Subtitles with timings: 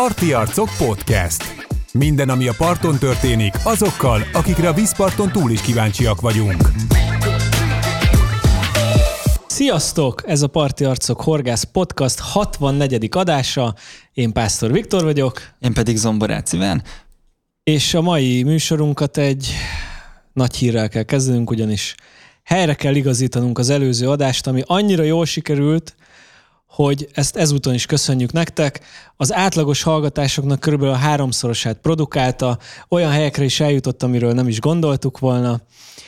[0.00, 1.54] Parti Arcok Podcast.
[1.92, 6.62] Minden, ami a parton történik, azokkal, akikre a vízparton túl is kíváncsiak vagyunk.
[9.46, 10.22] Sziasztok!
[10.26, 13.08] Ez a Parti Arcok Horgász Podcast 64.
[13.10, 13.74] adása.
[14.12, 15.40] Én Pásztor Viktor vagyok.
[15.58, 16.82] Én pedig Zomborác Iván.
[17.62, 19.52] És a mai műsorunkat egy
[20.32, 21.94] nagy hírrel kell kezdenünk, ugyanis
[22.44, 25.94] helyre kell igazítanunk az előző adást, ami annyira jól sikerült,
[26.70, 28.80] hogy ezt ezúton is köszönjük nektek.
[29.16, 35.18] Az átlagos hallgatásoknak körülbelül a háromszorosát produkálta, olyan helyekre is eljutott, amiről nem is gondoltuk
[35.18, 35.60] volna.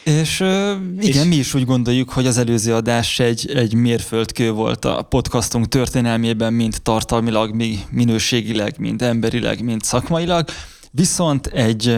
[0.04, 1.24] És igen, és...
[1.24, 6.52] mi is úgy gondoljuk, hogy az előző adás egy, egy mérföldkő volt a podcastunk történelmében,
[6.52, 10.48] mind tartalmilag, mi minőségileg, mind emberileg, mind szakmailag.
[10.90, 11.96] Viszont egy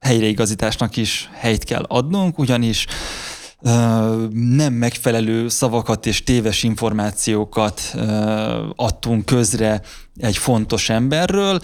[0.00, 2.86] helyreigazításnak is helyt kell adnunk, ugyanis
[4.30, 7.94] nem megfelelő szavakat és téves információkat
[8.76, 9.80] adtunk közre
[10.16, 11.60] egy fontos emberről,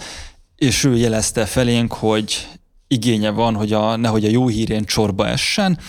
[0.55, 2.47] és ő jelezte felénk, hogy
[2.87, 5.79] igénye van, hogy a, nehogy a jó hírén csorba essen,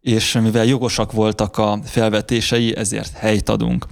[0.00, 3.86] és mivel jogosak voltak a felvetései, ezért helyt adunk.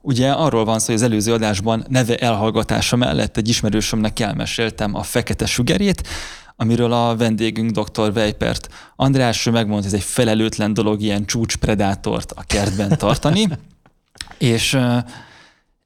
[0.00, 5.02] Ugye arról van szó, hogy az előző adásban neve elhallgatása mellett egy ismerősömnek elmeséltem a
[5.02, 6.08] fekete sugerét,
[6.56, 8.10] amiről a vendégünk dr.
[8.14, 13.48] Weipert András ő megmondta, hogy ez egy felelőtlen dolog ilyen csúcspredátort a kertben tartani,
[14.38, 14.78] és,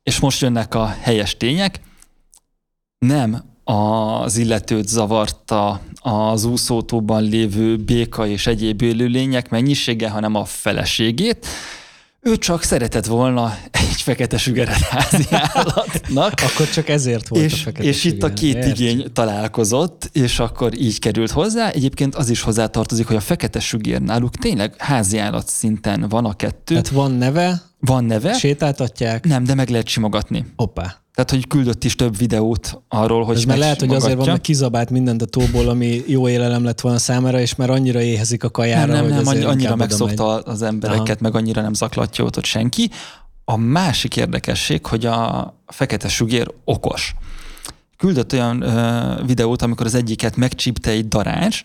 [0.03, 1.81] és most jönnek a helyes tények.
[2.99, 11.47] Nem az illetőt zavarta az úszótóban lévő béka és egyéb élőlények mennyisége, hanem a feleségét.
[12.21, 13.55] Ő csak szeretett volna
[14.09, 16.33] fekete sügeret házi állatnak.
[16.53, 18.81] akkor csak ezért volt és, a fekete És itt a két Érts.
[18.81, 21.69] igény találkozott, és akkor így került hozzá.
[21.69, 26.33] Egyébként az is hozzátartozik, hogy a fekete sügér náluk tényleg házi állat szinten van a
[26.33, 26.75] kettő.
[26.75, 28.33] Tehát van neve, van neve.
[28.33, 29.27] Sétáltatják.
[29.27, 30.47] Nem, de meg lehet simogatni.
[30.57, 31.03] Hoppá.
[31.15, 34.41] Tehát, hogy küldött is több videót arról, hogy Ez már lehet, hogy azért van, mert
[34.41, 38.51] kizabált mindent a tóból, ami jó élelem lett volna számára, és már annyira éhezik a
[38.51, 40.43] kajára, nem, nem, hogy nem, annyira megszokta megy.
[40.45, 41.17] az embereket, Aha.
[41.21, 42.91] meg annyira nem zaklatja ott, ott senki.
[43.51, 47.15] A másik érdekesség, hogy a fekete sugér okos.
[47.97, 51.63] Küldött olyan ö, videót, amikor az egyiket megcsípte egy darázs.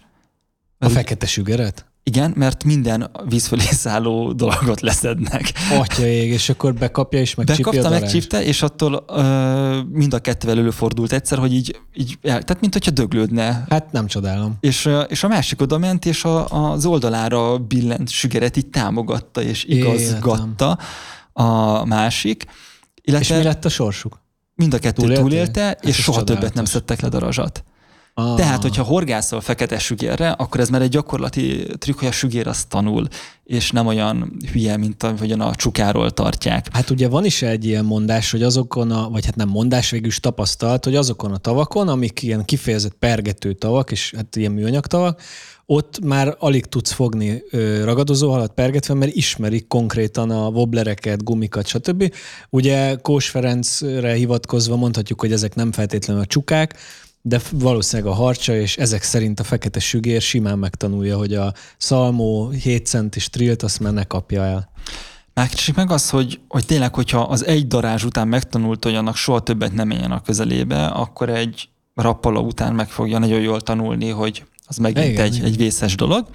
[0.79, 1.85] A fekete sügeret?
[2.03, 5.51] Igen, mert minden víz fölé szálló dolgot leszednek.
[5.71, 10.57] Atya ég, és akkor bekapja és megcsípja Bekapta, megcsípte, és attól ö, mind a kettővel
[10.57, 13.65] előfordult egyszer, hogy így, így tehát mint hogyha döglődne.
[13.69, 14.57] Hát nem csodálom.
[14.59, 19.63] És, és a másik oda ment, és a, az oldalára billent sügeret így támogatta, és
[19.63, 20.77] igazgatta Életem.
[21.33, 22.45] A másik.
[23.01, 24.21] Illetve és mi lett a sorsuk?
[24.55, 27.63] Mind a kettő túlélte, túlélte hát és soha többet nem szedtek le darazsat.
[28.16, 28.35] Ah.
[28.35, 32.68] Tehát, hogyha horgászol fekete sügérre, akkor ez már egy gyakorlati trükk, hogy a sügér azt
[32.68, 33.07] tanul,
[33.44, 36.68] és nem olyan hülye, mint ahogyan a csukáról tartják.
[36.74, 40.07] Hát ugye van is egy ilyen mondás, hogy azokon a, vagy hát nem mondás, végül
[40.07, 44.85] is tapasztalt, hogy azokon a tavakon, amik ilyen kifejezett pergető tavak, és hát ilyen műanyag
[44.85, 45.22] tavak,
[45.66, 47.44] ott már alig tudsz fogni
[47.84, 52.13] ragadozóhalat pergetve, mert ismerik konkrétan a wobblereket, gumikat, stb.
[52.50, 56.75] Ugye Kós Ferencre hivatkozva mondhatjuk, hogy ezek nem feltétlenül a csukák,
[57.25, 62.50] de valószínűleg a harcsa, és ezek szerint a fekete sügér simán megtanulja, hogy a szalmó
[62.50, 64.69] 7 centis trilt azt már ne kapja el.
[65.33, 69.39] Másik meg az, hogy, hogy tényleg, hogyha az egy darázs után megtanult, hogy annak soha
[69.39, 74.44] többet nem menjen a közelébe, akkor egy rappala után meg fogja nagyon jól tanulni, hogy
[74.66, 75.46] az megint igen, egy, igen.
[75.46, 76.28] egy vészes dolog.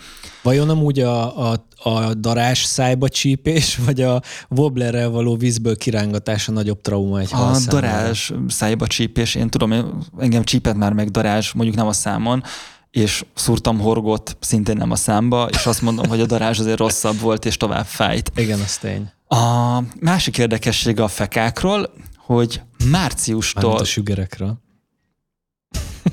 [0.42, 6.52] Vajon amúgy a, a, a darás szájba csípés, vagy a wobblerrel való vízből kirángatás a
[6.52, 11.76] nagyobb trauma egy A darás szájba csípés, én tudom, engem csípett már meg darás, mondjuk
[11.76, 12.42] nem a számon,
[12.90, 17.20] és szúrtam horgot szintén nem a számba, és azt mondom, hogy a darázs azért rosszabb
[17.20, 18.32] volt, és tovább fájt.
[18.36, 19.10] Igen, az tény.
[19.28, 22.60] A másik érdekessége a fekákról, hogy
[22.90, 23.62] márciustól...
[23.62, 24.58] Mármint a sügerekről.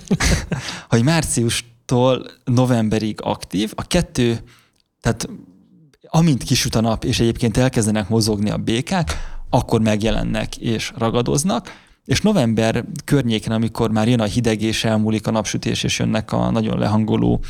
[0.90, 3.72] hogy március tól novemberig aktív.
[3.76, 4.40] A kettő,
[5.02, 5.30] tehát
[6.08, 12.22] amint kisüt a nap, és egyébként elkezdenek mozogni a békák, akkor megjelennek és ragadoznak, és
[12.22, 16.80] november környéken, amikor már jön a hideg és elmúlik a napsütés, és jönnek a nagyon
[16.80, 17.44] lehangoló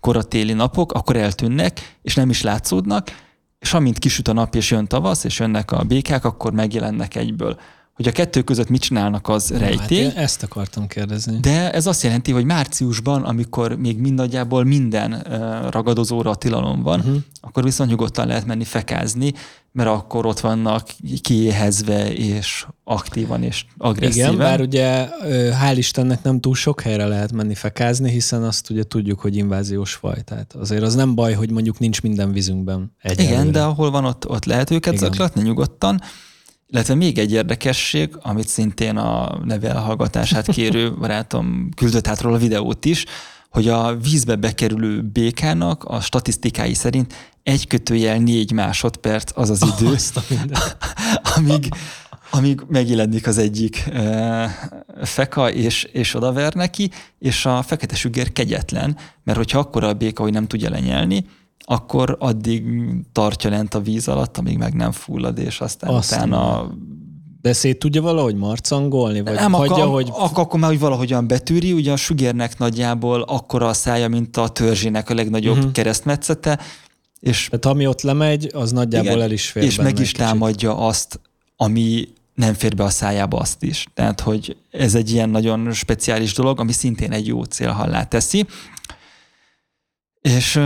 [0.00, 3.22] koratéli napok, akkor eltűnnek, és nem is látszódnak,
[3.58, 7.58] és amint kisüt a nap, és jön tavasz, és jönnek a békák, akkor megjelennek egyből.
[7.94, 10.04] Hogy a kettő között mit csinálnak, az rejtély.
[10.04, 11.40] Hát ezt akartam kérdezni.
[11.40, 15.26] De ez azt jelenti, hogy márciusban, amikor még mindannyiából minden
[15.70, 17.16] ragadozóra tilalom van, uh-huh.
[17.40, 19.32] akkor viszont nyugodtan lehet menni fekázni,
[19.72, 20.88] mert akkor ott vannak
[21.20, 24.32] kiéhezve és aktívan és agresszíven.
[24.32, 25.08] Igen, bár ugye
[25.62, 29.94] hál' Istennek nem túl sok helyre lehet menni fekázni, hiszen azt ugye tudjuk, hogy inváziós
[29.94, 30.22] faj.
[30.24, 33.34] Tehát azért az nem baj, hogy mondjuk nincs minden vízünkben egyelőre.
[33.34, 35.04] Igen, de ahol van, ott, ott lehet őket Igen.
[35.04, 36.00] zaklatni nyugodtan
[36.66, 42.38] Illetve még egy érdekesség, amit szintén a neve elhallgatását kérő barátom küldött át róla a
[42.38, 43.04] videót is,
[43.50, 49.90] hogy a vízbe bekerülő békának a statisztikái szerint egy kötőjel négy másodperc az az idő,
[49.90, 49.96] oh,
[51.36, 51.68] amíg,
[52.30, 54.70] amíg megjelenik az egyik e,
[55.02, 60.22] feka, és, és odaver neki, és a fekete sügér kegyetlen, mert hogyha akkor a béka,
[60.22, 61.26] hogy nem tudja lenyelni,
[61.64, 62.64] akkor addig
[63.12, 66.70] tartja lent a víz alatt, amíg meg nem fullad, és aztán Azt utána...
[67.40, 69.20] De szét tudja valahogy marcangolni?
[69.20, 70.08] Vagy nem, hagyja, akkor, hogy...
[70.12, 74.48] Akkor, akkor már hogy valahogyan betűri, ugye a sugérnek nagyjából akkora a szája, mint a
[74.48, 75.72] törzsének a legnagyobb uh-huh.
[75.72, 76.58] keresztmetszete,
[77.20, 77.46] és...
[77.50, 80.16] Tehát ami ott lemegy, az nagyjából igen, el is fér És meg is kicsit.
[80.16, 81.20] támadja azt,
[81.56, 83.86] ami nem fér be a szájába azt is.
[83.94, 88.46] Tehát, hogy ez egy ilyen nagyon speciális dolog, ami szintén egy jó célhallá teszi.
[90.24, 90.56] És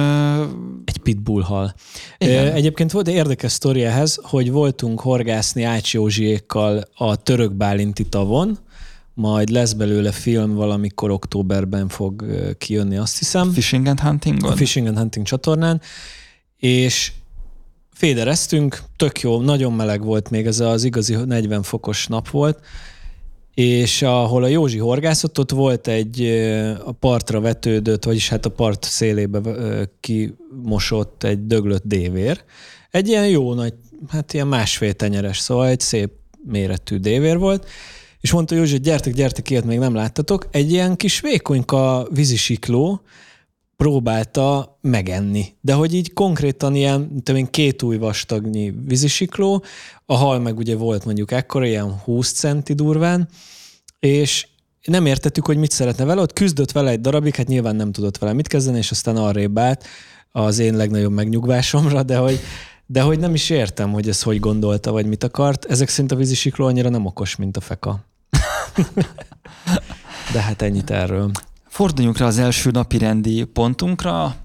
[0.85, 1.75] egy pitbull hal.
[2.19, 2.53] Igen.
[2.53, 8.59] Egyébként volt egy érdekes sztori ehhez, hogy voltunk horgászni Ács Józsiékkal a török bálinti tavon,
[9.15, 12.25] majd lesz belőle film, valamikor októberben fog
[12.59, 13.51] kijönni, azt hiszem.
[13.53, 14.45] Fishing and Hunting?
[14.45, 15.81] A Fishing and Hunting csatornán,
[16.57, 17.13] és
[17.93, 22.61] fédereztünk, tök jó, nagyon meleg volt még, ez az igazi 40 fokos nap volt,
[23.59, 26.23] és ahol a Józsi horgászott, ott volt egy
[26.85, 29.41] a partra vetődött, vagyis hát a part szélébe
[30.01, 32.45] kimosott egy döglött dévér.
[32.91, 33.75] Egy ilyen jó nagy,
[34.09, 36.11] hát ilyen másfél tenyeres, szóval egy szép
[36.45, 37.67] méretű dévér volt,
[38.21, 40.47] és mondta Józsi, hogy gyertek, gyertek, ilyet még nem láttatok.
[40.51, 43.01] Egy ilyen kis vékonyka vízisikló,
[43.83, 45.45] próbálta megenni.
[45.61, 49.65] De hogy így konkrétan ilyen, tudom én, két új vastagnyi vízisikló,
[50.07, 53.29] a hal meg ugye volt mondjuk ekkora, ilyen 20 centi durván,
[54.01, 54.47] és
[54.83, 58.19] nem értettük, hogy mit szeretne vele, ott küzdött vele egy darabig, hát nyilván nem tudott
[58.19, 59.85] vele mit kezdeni, és aztán arrébb állt
[60.31, 62.41] az én legnagyobb megnyugvásomra, de hogy,
[62.87, 65.65] de hogy nem is értem, hogy ez hogy gondolta, vagy mit akart.
[65.65, 68.05] Ezek szerint a vízisikló annyira nem okos, mint a feka.
[70.33, 71.31] de hát ennyit erről.
[71.69, 74.37] Forduljunk rá az első napi rendi pontunkra,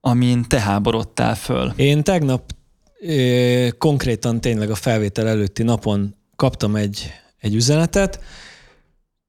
[0.00, 1.72] amin te háborodtál föl.
[1.76, 2.52] Én tegnap
[3.00, 8.20] ö, konkrétan tényleg a felvétel előtti napon kaptam egy, egy üzenetet,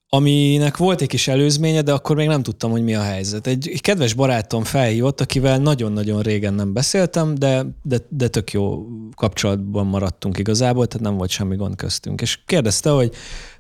[0.10, 3.48] aminek volt egy kis előzménye, de akkor még nem tudtam, hogy mi a helyzet.
[3.48, 8.86] Egy, egy kedves barátom felhívott, akivel nagyon-nagyon régen nem beszéltem, de, de, de tök jó
[9.16, 12.22] kapcsolatban maradtunk igazából, tehát nem volt semmi gond köztünk.
[12.22, 13.12] És kérdezte, hogy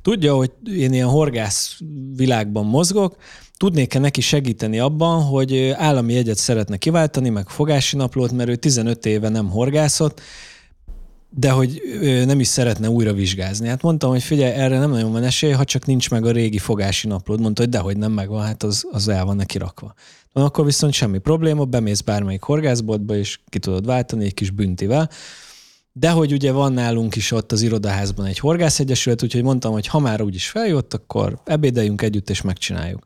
[0.02, 1.78] tudja, hogy én ilyen horgász
[2.16, 3.16] világban mozgok,
[3.58, 9.06] tudnék-e neki segíteni abban, hogy állami jegyet szeretne kiváltani, meg fogási naplót, mert ő 15
[9.06, 10.22] éve nem horgászott,
[11.38, 11.82] de hogy
[12.26, 13.68] nem is szeretne újra vizsgázni.
[13.68, 16.58] Hát mondtam, hogy figyelj, erre nem nagyon van esély, ha csak nincs meg a régi
[16.58, 17.42] fogási naplód.
[17.42, 19.94] Mondta, hogy dehogy nem megvan, hát az, az el van neki rakva.
[20.34, 25.10] Na, akkor viszont semmi probléma, bemész bármelyik horgászboltba, és ki tudod váltani egy kis büntivel.
[25.92, 30.00] De hogy ugye van nálunk is ott az irodaházban egy horgászegyesület, úgyhogy mondtam, hogy ha
[30.00, 33.04] már úgyis feljött, akkor ebédeljünk együtt, és megcsináljuk.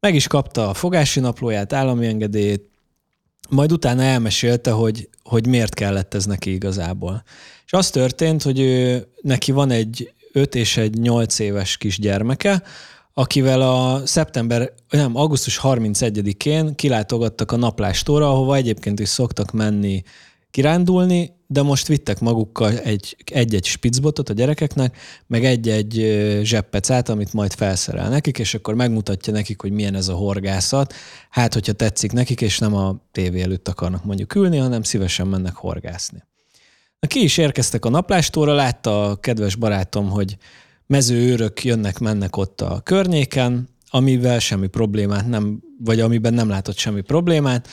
[0.00, 2.68] Meg is kapta a fogási naplóját, állami engedélyét,
[3.48, 7.22] majd utána elmesélte, hogy, hogy miért kellett ez neki igazából.
[7.66, 12.62] És az történt, hogy ő, neki van egy 5 és egy 8 éves kisgyermeke,
[13.14, 20.02] akivel a szeptember, nem, augusztus 31-én kilátogattak a naplástóra, ahova egyébként is szoktak menni
[20.50, 25.94] kirándulni, de most vittek magukkal egy, egy-egy spicbotot a gyerekeknek, meg egy-egy
[26.42, 30.94] zseppecát, amit majd felszerel nekik, és akkor megmutatja nekik, hogy milyen ez a horgászat.
[31.30, 35.54] Hát, hogyha tetszik nekik, és nem a tévé előtt akarnak mondjuk ülni, hanem szívesen mennek
[35.54, 36.22] horgászni.
[37.00, 40.36] Na, ki is érkeztek a naplástóra, látta a kedves barátom, hogy
[40.86, 47.68] mezőőrök jönnek-mennek ott a környéken, amivel semmi problémát nem, vagy amiben nem látott semmi problémát,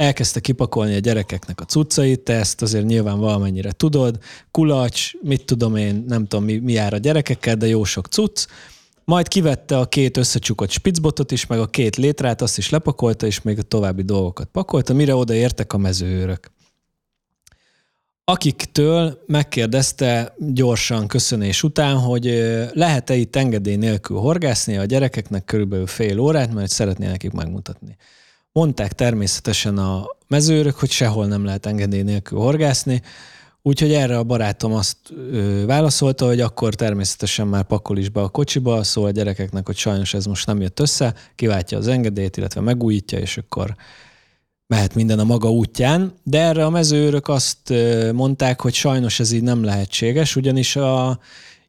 [0.00, 4.18] elkezdte kipakolni a gyerekeknek a cuccait, te ezt azért nyilván valamennyire tudod,
[4.50, 8.46] kulacs, mit tudom én, nem tudom mi, mi jár a gyerekekkel, de jó sok cucc,
[9.04, 13.42] majd kivette a két összecsukott spicbotot is, meg a két létrát, azt is lepakolta, és
[13.42, 16.50] még a további dolgokat pakolta, mire odaértek a mezőőrök.
[18.24, 22.24] Akiktől megkérdezte gyorsan köszönés után, hogy
[22.72, 27.96] lehet-e itt engedély nélkül horgászni a gyerekeknek körülbelül fél órát, mert szeretné nekik megmutatni.
[28.52, 33.02] Mondták természetesen a mezőrök, hogy sehol nem lehet engedély nélkül horgászni,
[33.62, 38.28] úgyhogy erre a barátom azt ö, válaszolta, hogy akkor természetesen már pakol is be a
[38.28, 42.60] kocsiba, szól a gyerekeknek, hogy sajnos ez most nem jött össze, kiváltja az engedélyt, illetve
[42.60, 43.74] megújítja, és akkor
[44.66, 47.72] mehet minden a maga útján, de erre a mezőrök azt
[48.12, 51.18] mondták, hogy sajnos ez így nem lehetséges, ugyanis a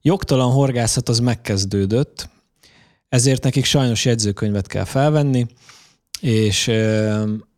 [0.01, 2.29] jogtalan horgászat az megkezdődött,
[3.09, 5.45] ezért nekik sajnos jegyzőkönyvet kell felvenni,
[6.21, 6.71] és,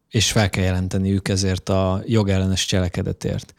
[0.10, 3.54] és fel kell jelenteniük ezért a jogellenes cselekedetért.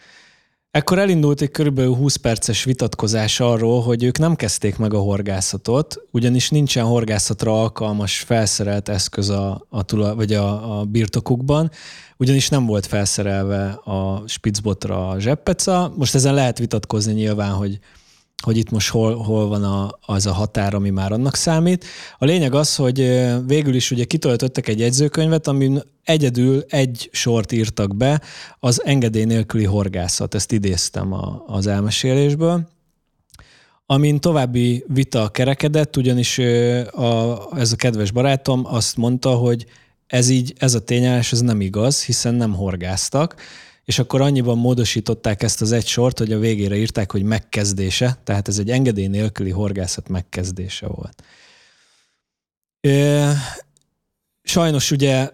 [0.70, 5.96] Ekkor elindult egy körülbelül 20 perces vitatkozás arról, hogy ők nem kezdték meg a horgászatot,
[6.10, 11.70] ugyanis nincsen horgászatra alkalmas felszerelt eszköz a, a, tula, vagy a, a birtokukban,
[12.16, 15.92] ugyanis nem volt felszerelve a Spitzbotra a zseppeca.
[15.96, 17.78] Most ezen lehet vitatkozni nyilván, hogy
[18.44, 21.84] hogy itt most hol, hol van a, az a határ, ami már annak számít.
[22.18, 22.98] A lényeg az, hogy
[23.46, 28.20] végül is ugye kitöltöttek egy jegyzőkönyvet, amin egyedül egy sort írtak be,
[28.60, 30.34] az engedély nélküli horgászat.
[30.34, 32.68] Ezt idéztem a, az elmesélésből.
[33.86, 36.38] Amin további vita kerekedett, ugyanis
[36.90, 39.66] a, ez a kedves barátom azt mondta, hogy
[40.06, 43.34] ez így, ez a tényállás, ez nem igaz, hiszen nem horgáztak,
[43.84, 48.48] és akkor annyiban módosították ezt az egy sort, hogy a végére írták, hogy megkezdése, tehát
[48.48, 51.22] ez egy engedély nélküli horgászat megkezdése volt.
[54.42, 55.30] Sajnos ugye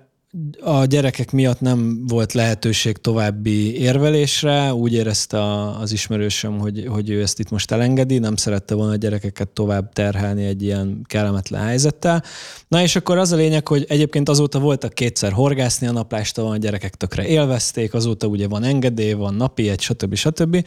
[0.61, 7.23] a gyerekek miatt nem volt lehetőség további érvelésre, úgy érezte az ismerősöm, hogy, hogy ő
[7.23, 12.23] ezt itt most elengedi, nem szerette volna a gyerekeket tovább terhelni egy ilyen kellemetlen helyzettel.
[12.69, 16.57] Na és akkor az a lényeg, hogy egyébként azóta voltak kétszer horgászni a naplástól, a
[16.57, 20.15] gyerekek tökre élvezték, azóta ugye van engedély, van napi egy, stb.
[20.15, 20.67] stb.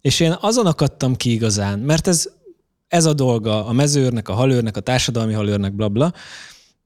[0.00, 2.28] És én azon akadtam ki igazán, mert ez,
[2.88, 6.20] ez a dolga a mezőrnek, a halőrnek, a társadalmi halőrnek, blabla, bla,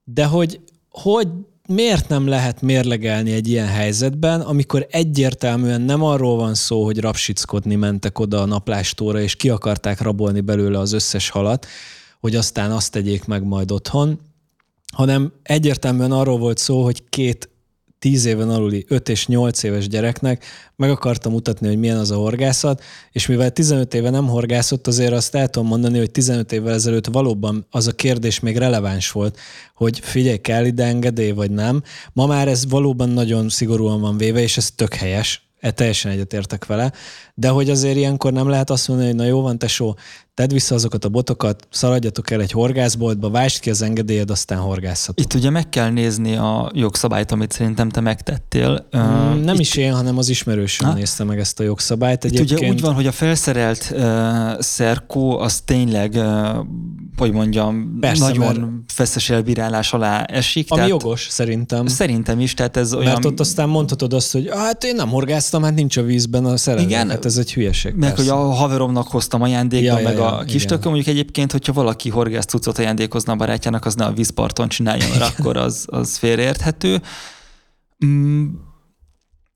[0.03, 0.59] de hogy,
[0.89, 1.27] hogy
[1.67, 7.75] miért nem lehet mérlegelni egy ilyen helyzetben, amikor egyértelműen nem arról van szó, hogy rapsickodni
[7.75, 11.67] mentek oda a naplástóra, és ki akarták rabolni belőle az összes halat,
[12.19, 14.19] hogy aztán azt tegyék meg majd otthon,
[14.93, 17.49] hanem egyértelműen arról volt szó, hogy két
[18.07, 20.45] 10 éven aluli 5 és 8 éves gyereknek
[20.75, 25.13] meg akartam mutatni, hogy milyen az a horgászat, és mivel 15 éve nem horgászott, azért
[25.13, 29.37] azt el tudom mondani, hogy 15 évvel ezelőtt valóban az a kérdés még releváns volt,
[29.75, 31.83] hogy figyelj, kell ide engedély, vagy nem.
[32.13, 36.65] Ma már ez valóban nagyon szigorúan van véve, és ez tök helyes, e, teljesen egyetértek
[36.65, 36.91] vele,
[37.33, 39.95] de hogy azért ilyenkor nem lehet azt mondani, hogy na jó van, tesó,
[40.37, 45.25] tedd vissza azokat a botokat, szaladjatok el egy horgászboltba, vásd ki az engedélyed, aztán horgászatok.
[45.25, 48.87] Itt ugye meg kell nézni a jogszabályt, amit szerintem te megtettél.
[48.97, 49.59] Mm, nem Itt...
[49.59, 52.25] is én, hanem az ismerősöm nézte meg ezt a jogszabályt.
[52.25, 52.51] Egyébként...
[52.51, 56.65] Itt ugye úgy van, hogy a felszerelt uh, szerkó az tényleg, uh,
[57.17, 58.91] hogy mondjam, Persze, nagyon mert...
[58.93, 60.71] feszes elbírálás alá esik.
[60.71, 61.87] Ami tehát jogos, szerintem.
[61.87, 63.11] Szerintem is, tehát ez olyan...
[63.11, 66.57] Mert ott aztán mondhatod azt, hogy hát én nem horgáztam, hát nincs a vízben a
[66.57, 66.87] szerelem.
[66.87, 67.93] Igen, hát ez egy hülyeség.
[67.95, 68.31] Meg, persze.
[68.31, 72.09] hogy a haveromnak hoztam ajándékba, ja, meg ja, a kis tököm, mondjuk egyébként, hogyha valaki
[72.09, 77.01] horgász cuccot ajándékozna a barátjának, az ne a vízparton csinálja, mert akkor az, az félreérthető.
[78.05, 78.45] Mm,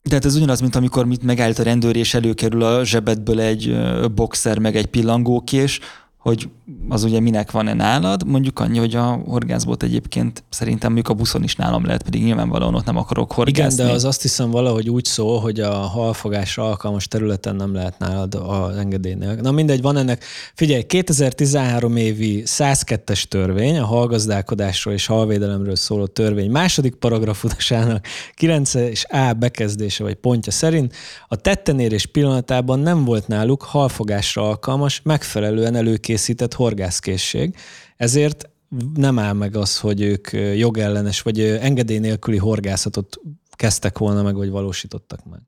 [0.04, 3.78] de hát ez ugyanaz, mint amikor mit megállít a rendőr, és előkerül a zsebedből egy
[4.16, 5.80] boxer, meg egy pillangókés,
[6.22, 6.50] hogy
[6.90, 8.28] az ugye minek van-e nálad.
[8.28, 12.76] Mondjuk annyi, hogy a horgászbot egyébként szerintem mondjuk a buszon is nálam lehet, pedig nyilvánvalóan
[12.76, 13.74] ott nem akarok horgászni.
[13.74, 18.00] Igen, de az azt hiszem valahogy úgy szól, hogy a halfogásra alkalmas területen nem lehet
[18.00, 19.36] nálad a engedélynél.
[19.36, 20.24] Na mindegy, van ennek,
[20.54, 29.06] figyelj, 2013 évi 102-es törvény, a halgazdálkodásról és halvédelemről szóló törvény második paragrafusának 9 és
[29.10, 30.96] A bekezdése vagy pontja szerint
[31.28, 36.10] a tettenérés pillanatában nem volt náluk halfogásra alkalmas, megfelelően előkészített
[36.54, 37.56] horgászkészség,
[37.98, 38.50] ezért
[38.96, 43.20] nem áll meg az, hogy ők jogellenes vagy engedély nélküli horgászatot
[43.56, 45.40] kezdtek volna meg, vagy valósítottak meg.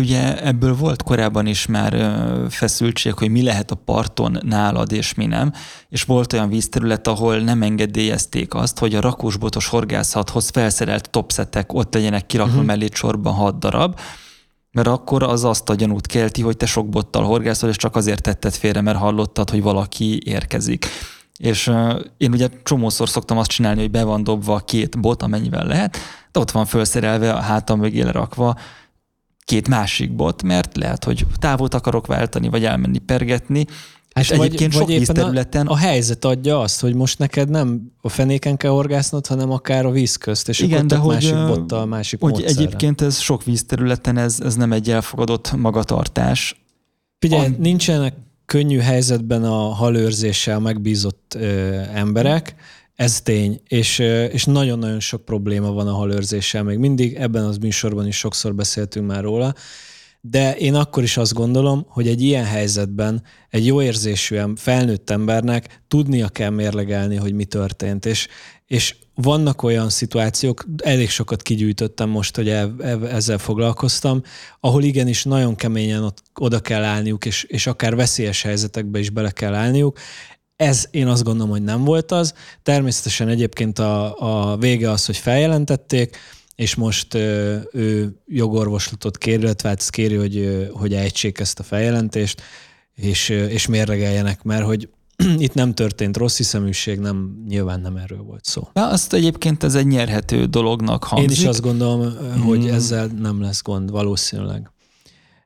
[0.00, 1.96] Ugye ebből volt korábban is már
[2.48, 5.52] feszültség, hogy mi lehet a parton nálad és mi nem,
[5.88, 11.94] és volt olyan vízterület, ahol nem engedélyezték azt, hogy a rakósbotos horgászathoz felszerelt topszetek ott
[11.94, 12.66] legyenek kirakva uh-huh.
[12.66, 13.98] mellé sorban hat darab,
[14.72, 18.22] mert akkor az azt a gyanút kelti, hogy te sok bottal horgászol, és csak azért
[18.22, 20.86] tetted félre, mert hallottad, hogy valaki érkezik.
[21.38, 21.72] És
[22.16, 25.96] én ugye csomószor szoktam azt csinálni, hogy be van dobva két bot, amennyivel lehet,
[26.32, 28.56] de ott van felszerelve a hátam mögé rakva
[29.44, 33.66] két másik bot, mert lehet, hogy távot akarok váltani, vagy elmenni pergetni,
[34.14, 35.66] Hát és vagy, egyébként vagy sok vízterületen...
[35.66, 39.86] A, a helyzet adja azt, hogy most neked nem a fenéken kell horgásznod, hanem akár
[39.86, 42.60] a víz közt, és Igen, de hogy, másik bottal, másik hogy módszerre.
[42.60, 46.62] egyébként ez sok vízterületen ez, ez nem egy elfogadott magatartás.
[47.18, 47.54] Figyelj, a...
[47.58, 48.14] nincsenek
[48.44, 52.54] könnyű helyzetben a halőrzéssel megbízott ö, emberek,
[52.94, 53.98] ez tény, és,
[54.32, 59.06] és nagyon-nagyon sok probléma van a halőrzéssel, még mindig ebben az műsorban is sokszor beszéltünk
[59.06, 59.54] már róla,
[60.20, 65.82] de én akkor is azt gondolom, hogy egy ilyen helyzetben egy jó érzésű felnőtt embernek
[65.88, 68.06] tudnia kell mérlegelni, hogy mi történt.
[68.06, 68.28] És,
[68.66, 72.76] és vannak olyan szituációk, elég sokat kigyűjtöttem most, hogy el,
[73.10, 74.22] ezzel foglalkoztam,
[74.60, 79.30] ahol igenis nagyon keményen ott, oda kell állniuk, és, és akár veszélyes helyzetekbe is bele
[79.30, 79.98] kell állniuk.
[80.56, 82.34] Ez én azt gondolom, hogy nem volt az.
[82.62, 84.14] Természetesen egyébként a,
[84.50, 86.16] a vége az, hogy feljelentették,
[86.60, 92.42] és most ő jogorvoslatot kér, illetve hát kéri, hogy, hogy ejtsék ezt a feljelentést,
[92.94, 94.88] és, és mérlegeljenek, mert hogy
[95.38, 98.68] itt nem történt rossz hiszeműség, nem, nyilván nem erről volt szó.
[98.72, 101.30] Na, azt egyébként ez egy nyerhető dolognak hangzik.
[101.30, 102.74] Én is azt gondolom, hogy hmm.
[102.74, 104.70] ezzel nem lesz gond valószínűleg.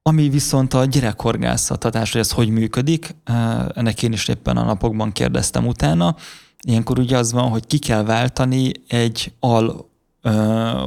[0.02, 3.16] Ami viszont a gyerekhorgászatadás, hogy ez hogy működik,
[3.74, 6.16] ennek én is éppen a napokban kérdeztem utána.
[6.66, 9.92] Ilyenkor ugye az van, hogy ki kell váltani egy al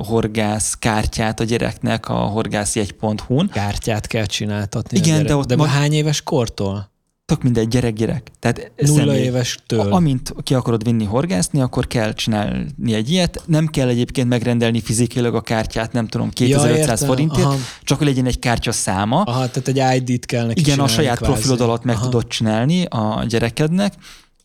[0.03, 3.49] horgász kártyát a gyereknek a horgászjegy.hu-n.
[3.53, 5.65] Kártyát kell csináltatni Igen, de ott de ma...
[5.65, 6.95] hány éves kortól?
[7.27, 8.31] tök mindegy gyerek-gyerek.
[8.39, 9.93] Tehát Nulla személy, éves től.
[9.93, 13.43] Amint ki akarod vinni horgászni, akkor kell csinálni egy ilyet.
[13.45, 17.55] Nem kell egyébként megrendelni fizikailag a kártyát, nem tudom, 2500 ja, forintért, Aha.
[17.81, 19.21] csak hogy legyen egy kártya száma.
[19.21, 21.31] Aha, tehát egy ID-t kell neki Igen, a saját kvázi.
[21.31, 22.03] profilod alatt meg Aha.
[22.03, 23.93] tudod csinálni a gyerekednek.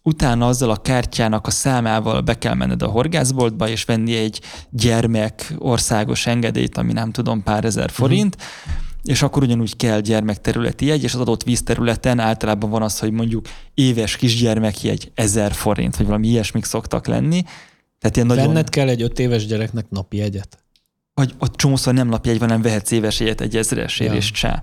[0.02, 4.40] Utána azzal a kártyának a számával be kell menned a horgászboltba, és venni egy
[4.70, 8.36] gyermek országos engedélyt, ami nem tudom, pár ezer forint.
[8.36, 13.10] Uh-huh és akkor ugyanúgy kell gyermekterületi jegy, és az adott vízterületen általában van az, hogy
[13.10, 17.42] mondjuk éves kisgyermekjegy ezer forint, vagy valami ilyesmik szoktak lenni.
[17.98, 18.46] Tehát ilyen nagyon...
[18.46, 20.58] Venned kell egy öt éves gyereknek napi jegyet?
[21.14, 24.16] Hogy ott csomószor nem napi jegy van, nem vehetsz éves jegyet egy ezresért, ja.
[24.16, 24.62] és csá.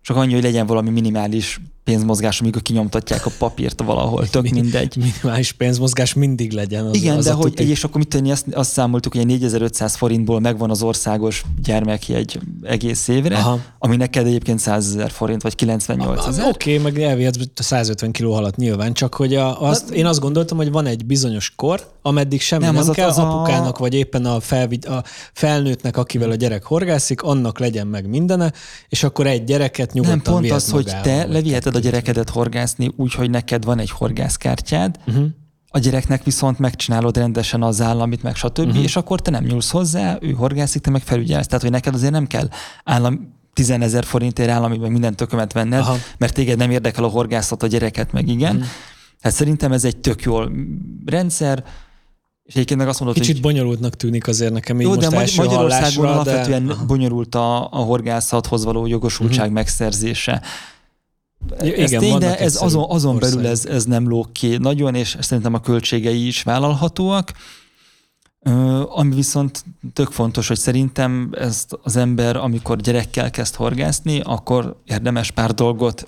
[0.00, 4.96] Csak annyi, hogy legyen valami minimális pénzmozgás, amikor kinyomtatják a papírt valahol, tök mindegy.
[4.96, 6.86] Minimális pénzmozgás mindig legyen.
[6.86, 7.68] Az, Igen, az de hogy, tuti...
[7.68, 13.08] és akkor mit tenni, azt, azt számoltuk, hogy 4500 forintból megvan az országos gyermekjegy egész
[13.08, 13.60] évre, Aha.
[13.78, 16.46] ami neked egyébként 100 ezer forint, vagy 98 ezer.
[16.46, 20.56] Oké, okay, meg elvihetsz 150 kiló halat nyilván, csak hogy a, azt, én azt gondoltam,
[20.56, 23.80] hogy van egy bizonyos kor, ameddig semmi nem, nem az kell, az apukának, a...
[23.80, 28.52] vagy éppen a, felvid, a felnőttnek, akivel a gyerek horgászik, annak legyen meg mindene,
[28.88, 33.14] és akkor egy gyereket nyugodtan Nem, pont az, hogy te leviheted a gyerekedet horgászni úgy,
[33.14, 35.26] hogy neked van egy horgászkártyád, uh-huh.
[35.68, 38.82] a gyereknek viszont megcsinálod rendesen az államit, meg stb., uh-huh.
[38.82, 41.46] és akkor te nem nyúlsz hozzá, ő horgászik, te meg felügyelsz.
[41.46, 42.48] Tehát, hogy neked azért nem kell
[42.84, 45.96] állam, 10 ezer forintért állami, meg minden tökömet venned, Aha.
[46.18, 48.54] mert téged nem érdekel a horgászat, a gyereket, meg igen.
[48.54, 48.70] Uh-huh.
[49.20, 50.40] Hát szerintem ez egy tök jó
[51.06, 51.64] rendszer,
[52.44, 53.42] és egyébként meg azt mondod, Kicsit hogy...
[53.42, 56.74] bonyolultnak tűnik azért nekem így Jó, most de első Magyarországon hallásra, alapvetően de...
[56.86, 59.54] bonyolult a, a horgászathoz való jogosultság uh-huh.
[59.54, 60.42] megszerzése.
[61.60, 65.16] Igen, ez tény, de ez azon, azon belül ez, ez nem lóg ki nagyon, és
[65.20, 67.32] szerintem a költségei is vállalhatóak.
[68.88, 75.30] Ami viszont tök fontos, hogy szerintem ezt az ember, amikor gyerekkel kezd horgászni, akkor érdemes
[75.30, 76.06] pár dolgot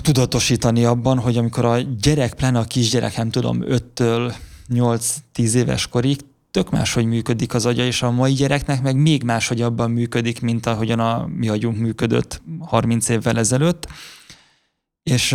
[0.00, 4.34] tudatosítani abban, hogy amikor a gyerek, pláne a kisgyerek, nem tudom, 5-től
[4.74, 4.98] 8-10
[5.52, 6.20] éves korig
[6.52, 10.66] tök máshogy működik az agya, és a mai gyereknek meg még máshogy abban működik, mint
[10.66, 13.88] ahogyan a mi agyunk működött 30 évvel ezelőtt.
[15.02, 15.28] És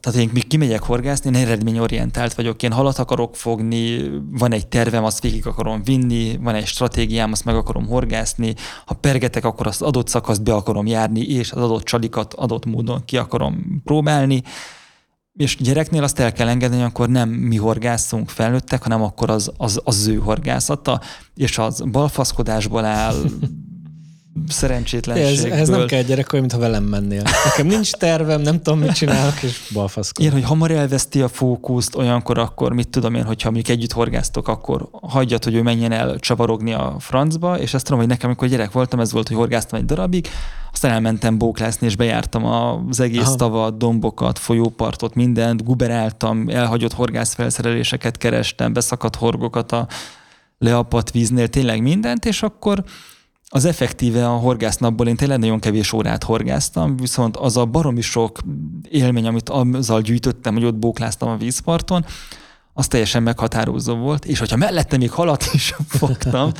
[0.00, 5.04] tehát én még kimegyek horgászni, én eredményorientált vagyok, én halat akarok fogni, van egy tervem,
[5.04, 8.54] azt végig akarom vinni, van egy stratégiám, azt meg akarom horgászni,
[8.86, 13.04] ha pergetek, akkor azt adott szakaszt be akarom járni, és az adott csalikat adott módon
[13.04, 14.42] ki akarom próbálni,
[15.36, 19.52] és gyereknél azt el kell engedni, hogy akkor nem mi horgászunk felnőttek, hanem akkor az,
[19.56, 21.00] az, az ő horgászata,
[21.34, 23.14] és az balfaszkodásból áll,
[24.48, 25.52] szerencsétlenségből.
[25.52, 27.22] Ez, ez nem kell gyerek, olyan, mintha velem mennél.
[27.44, 30.30] Nekem nincs tervem, nem tudom, mit csinálok, és balfaszkodom.
[30.30, 34.48] Ilyen, hogy hamar elveszti a fókuszt, olyankor akkor mit tudom én, hogyha mondjuk együtt horgáztok,
[34.48, 38.48] akkor hagyjad, hogy ő menjen el csavarogni a francba, és azt tudom, hogy nekem, amikor
[38.48, 40.28] gyerek voltam, ez volt, hogy horgáztam egy darabig,
[40.76, 43.34] aztán elmentem bóklászni, és bejártam az egész Aha.
[43.34, 49.86] tavat, dombokat, folyópartot, mindent, guberáltam, elhagyott horgászfelszereléseket kerestem, beszakadt horgokat a
[50.58, 52.84] leapadt víznél, tényleg mindent, és akkor
[53.48, 58.38] az effektíve a horgásznapból én tényleg nagyon kevés órát horgáztam, viszont az a baromi sok
[58.88, 62.04] élmény, amit azzal gyűjtöttem, hogy ott bókláztam a vízparton,
[62.72, 66.52] az teljesen meghatározó volt, és hogyha mellette még halat is fogtam,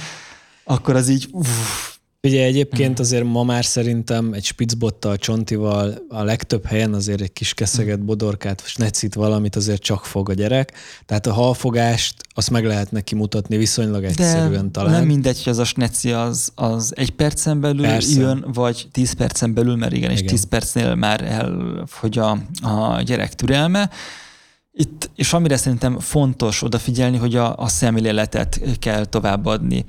[0.64, 1.95] akkor az így uff,
[2.26, 3.00] Ugye egyébként mhm.
[3.00, 8.06] azért ma már szerintem egy spicbottal, csontival a legtöbb helyen azért egy kis keszeget, mhm.
[8.06, 10.72] bodorkát, snecit valamit azért csak fog a gyerek.
[11.06, 14.92] Tehát a halfogást azt meg lehet neki mutatni viszonylag egyszerűen De talán.
[14.92, 18.20] nem mindegy, hogy az a sneci az, az egy percen belül Persze.
[18.20, 20.24] jön, vagy tíz percen belül, mert igen, igen.
[20.24, 22.30] és tíz percnél már elfogy a,
[22.62, 23.90] a gyerek türelme.
[24.72, 29.84] Itt, és amire szerintem fontos odafigyelni, hogy a, a szemléletet kell továbbadni.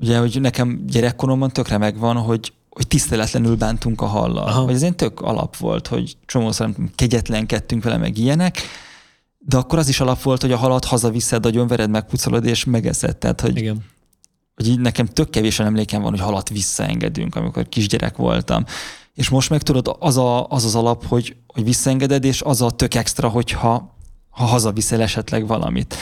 [0.00, 4.46] Ugye, hogy nekem gyerekkoromban tökre megvan, hogy, hogy tiszteletlenül bántunk a hallal.
[4.46, 4.64] Aha.
[4.64, 8.58] Vagy ez én tök alap volt, hogy csomószor kegyetlenkedtünk vele, meg ilyenek,
[9.38, 13.16] de akkor az is alap volt, hogy a halat hazaviszed, a vered, megpucolod és megeszed.
[13.16, 13.84] Tehát, hogy, Igen.
[14.54, 18.64] hogy így nekem tök kevésen emlékem van, hogy halat visszaengedünk, amikor kisgyerek voltam.
[19.14, 22.70] És most meg tudod, az a, az, az alap, hogy, hogy visszaengeded, és az a
[22.70, 23.94] tök extra, hogyha
[24.30, 25.94] ha hazaviszel esetleg valamit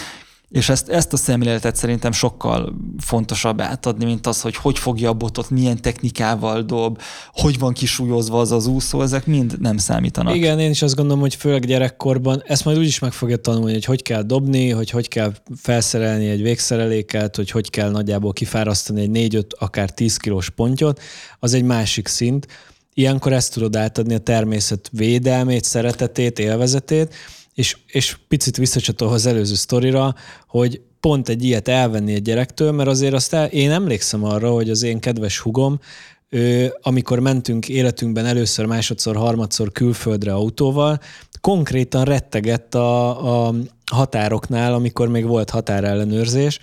[0.55, 5.13] És ezt, ezt a szemléletet szerintem sokkal fontosabb átadni, mint az, hogy hogy fogja a
[5.13, 7.01] botot, milyen technikával dob,
[7.33, 10.35] hogy van kisúlyozva az az úszó, ezek mind nem számítanak.
[10.35, 13.85] Igen, én is azt gondolom, hogy főleg gyerekkorban ezt majd úgyis meg fogja tanulni, hogy
[13.85, 19.33] hogy kell dobni, hogy hogy kell felszerelni egy végszereléket, hogy hogy kell nagyjából kifárasztani egy
[19.33, 21.01] 4-5, akár 10 kilós pontyot,
[21.39, 22.47] az egy másik szint.
[22.93, 27.15] Ilyenkor ezt tudod átadni a természet védelmét, szeretetét, élvezetét,
[27.55, 30.15] és, és picit visszacsatol az előző sztorira,
[30.47, 34.71] hogy pont egy ilyet elvenni egy gyerektől, mert azért azt el, én emlékszem arra, hogy
[34.71, 35.81] az én kedves hugom,
[36.29, 41.01] ő, amikor mentünk életünkben először, másodszor, harmadszor külföldre autóval,
[41.41, 43.55] konkrétan rettegett a, a
[43.93, 46.59] határoknál, amikor még volt határellenőrzés,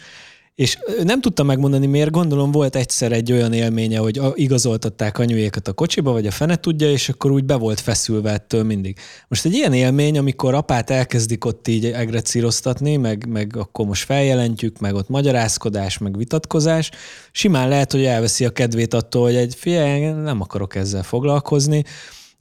[0.61, 2.11] és nem tudtam megmondani, miért.
[2.11, 6.91] Gondolom volt egyszer egy olyan élménye, hogy igazoltatták anyujékat a kocsiba, vagy a fene tudja,
[6.91, 8.97] és akkor úgy be volt feszülve ettől mindig.
[9.27, 14.79] Most egy ilyen élmény, amikor apát elkezdik ott így egrecíroztatni, meg, meg akkor most feljelentjük,
[14.79, 16.91] meg ott magyarázkodás, meg vitatkozás,
[17.31, 21.83] simán lehet, hogy elveszi a kedvét attól, hogy egy figyelj, nem akarok ezzel foglalkozni,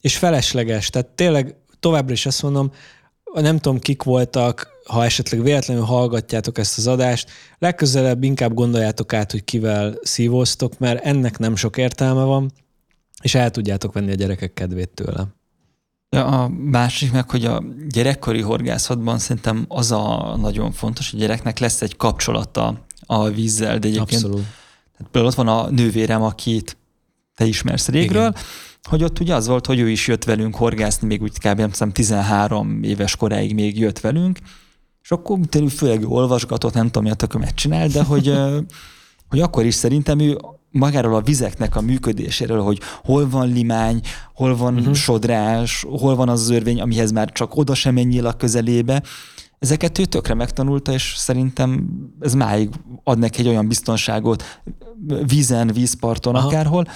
[0.01, 0.89] és felesleges.
[0.89, 2.71] Tehát tényleg továbbra is azt mondom,
[3.33, 9.31] nem tudom, kik voltak, ha esetleg véletlenül hallgatjátok ezt az adást, legközelebb inkább gondoljátok át,
[9.31, 12.51] hogy kivel szívóztok, mert ennek nem sok értelme van,
[13.21, 15.27] és el tudjátok venni a gyerekek kedvét tőle.
[16.09, 21.59] A másik meg, hogy a gyerekkori horgászatban szerintem az a nagyon fontos, hogy a gyereknek
[21.59, 24.45] lesz egy kapcsolata a vízzel, de egyébként Abszolút.
[24.97, 26.77] Tehát például ott van a nővérem, akit
[27.35, 28.41] te ismersz régről, Igen
[28.89, 31.75] hogy ott ugye az volt, hogy ő is jött velünk horgászni, még úgy kb.
[31.79, 34.39] nem 13 éves koráig még jött velünk,
[35.03, 38.33] és akkor tényleg főleg olvasgatott, nem tudom, mi a tökömet csinál, de hogy,
[39.29, 40.37] hogy akkor is szerintem ő
[40.71, 44.01] magáról a vizeknek a működéséről, hogy hol van limány,
[44.33, 44.93] hol van uh-huh.
[44.93, 49.03] sodrás, hol van az, az örvény, amihez már csak oda sem menjél a közelébe,
[49.59, 51.87] ezeket ő tökre megtanulta, és szerintem
[52.19, 52.69] ez máig
[53.03, 54.61] ad neki egy olyan biztonságot
[55.25, 56.47] vízen, vízparton, Aha.
[56.47, 56.87] akárhol,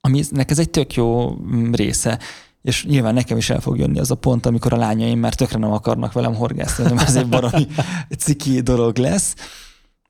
[0.00, 1.36] aminek ez egy tök jó
[1.72, 2.18] része.
[2.64, 5.58] És nyilván nekem is el fog jönni az a pont, amikor a lányaim már tökre
[5.58, 7.66] nem akarnak velem horgászni, hanem ez egy baromi
[8.18, 9.34] ciki dolog lesz.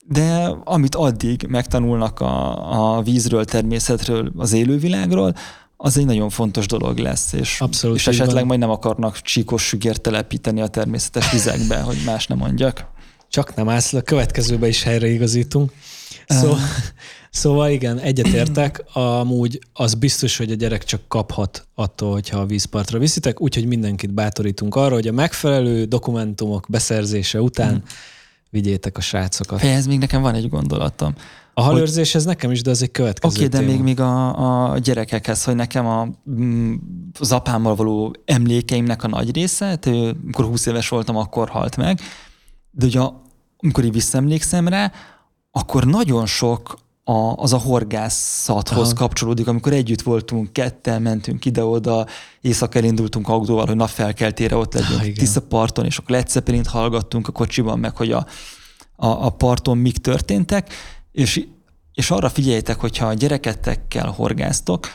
[0.07, 5.35] De amit addig megtanulnak a, a vízről, természetről, az élővilágról,
[5.77, 8.45] az egy nagyon fontos dolog lesz, és, Abszolút és esetleg van.
[8.45, 12.85] majd nem akarnak csíkos sügért telepíteni a természetes vizekbe, hogy más nem mondjak.
[13.29, 15.71] Csak nem állsz, a következőbe is helyreigazítunk.
[16.27, 16.59] Szóval,
[17.35, 18.83] Szóval igen, egyetértek,
[19.19, 24.13] amúgy az biztos, hogy a gyerek csak kaphat attól, hogyha a vízpartra viszitek, úgyhogy mindenkit
[24.13, 27.83] bátorítunk arra, hogy a megfelelő dokumentumok beszerzése után hmm.
[28.49, 29.63] vigyétek a srácokat.
[29.63, 31.15] Ez még nekem van egy gondolatom.
[31.53, 32.21] A halőrzés hogy...
[32.21, 35.43] ez nekem is, de az egy következő Oké, okay, de még, még a, a gyerekekhez,
[35.43, 36.73] hogy nekem a, mm,
[37.19, 41.99] az apámmal való emlékeimnek a nagy része, amikor 20 éves voltam, akkor halt meg,
[42.71, 42.99] de ugye
[43.57, 44.91] amikor így visszaemlékszem rá,
[45.57, 48.93] akkor nagyon sok a, az a horgászathoz Aha.
[48.93, 52.07] kapcsolódik, amikor együtt voltunk, kettel mentünk ide-oda,
[52.41, 57.31] éjszaka elindultunk autóval, hogy napfelkeltére ott legyünk ah, Tisza parton, és akkor Led hallgattunk a
[57.31, 58.25] kocsiban, meg hogy a,
[58.95, 60.73] a, a parton mik történtek,
[61.11, 61.45] és,
[61.93, 64.87] és arra figyeljetek, hogyha a gyereketekkel horgáztok,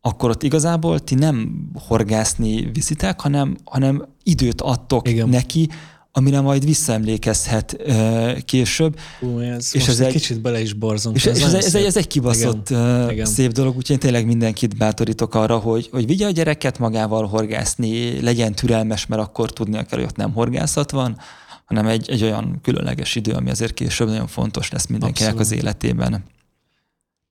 [0.00, 5.28] akkor ott igazából ti nem horgászni viszitek, hanem, hanem időt adtok Igen.
[5.28, 5.68] neki,
[6.16, 8.98] amire majd visszaemlékezhet uh, később.
[9.20, 11.16] Ú, ez és ez egy kicsit bele is borzunk.
[11.16, 13.04] És, ez, és ez, ez, egy, ez egy kibaszott Igen.
[13.04, 13.26] Uh, Igen.
[13.26, 18.54] szép dolog, úgyhogy tényleg mindenkit bátorítok arra, hogy, hogy vigye a gyereket magával horgászni, legyen
[18.54, 21.18] türelmes, mert akkor tudnia kell, hogy ott nem horgászat van,
[21.64, 25.52] hanem egy, egy olyan különleges idő, ami azért később nagyon fontos lesz mindenkinek Abszolút.
[25.52, 26.24] az életében.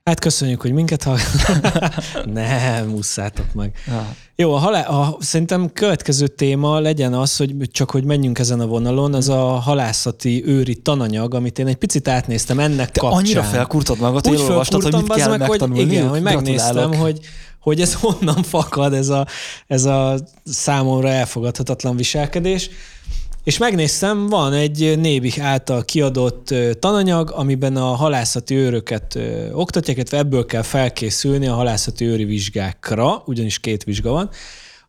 [0.03, 1.59] Hát köszönjük, hogy minket hallgatok.
[2.33, 3.73] Nem, musszátok meg.
[3.87, 4.15] Ja.
[4.35, 8.65] Jó, a, halá- a, szerintem következő téma legyen az, hogy csak hogy menjünk ezen a
[8.65, 13.19] vonalon, az a halászati őri tananyag, amit én egy picit átnéztem ennek Te kapcsán.
[13.19, 17.19] annyira felkurtad magad, hogy olvastad, hogy mit kell meg, hogy, igen, hogy megnéztem, hogy,
[17.59, 19.27] hogy ez honnan fakad, ez a,
[19.67, 22.69] ez a számomra elfogadhatatlan viselkedés.
[23.43, 29.19] És megnéztem, van egy Nébik által kiadott tananyag, amiben a halászati őröket
[29.51, 34.29] oktatják, illetve ebből kell felkészülni a halászati őri vizsgákra, ugyanis két vizsga van.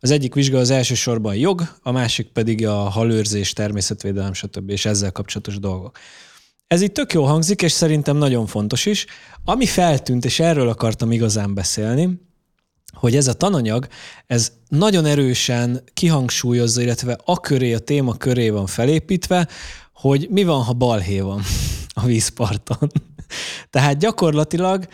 [0.00, 4.70] Az egyik vizsga az elsősorban jog, a másik pedig a halőrzés, természetvédelem, stb.
[4.70, 5.98] és ezzel kapcsolatos dolgok.
[6.66, 9.06] Ez itt tök jó hangzik, és szerintem nagyon fontos is.
[9.44, 12.20] Ami feltűnt, és erről akartam igazán beszélni,
[12.94, 13.86] hogy ez a tananyag,
[14.26, 19.48] ez nagyon erősen kihangsúlyozza, illetve a köré, a téma köré van felépítve,
[19.92, 21.42] hogy mi van, ha balhé van
[22.02, 22.90] a vízparton.
[23.70, 24.86] Tehát gyakorlatilag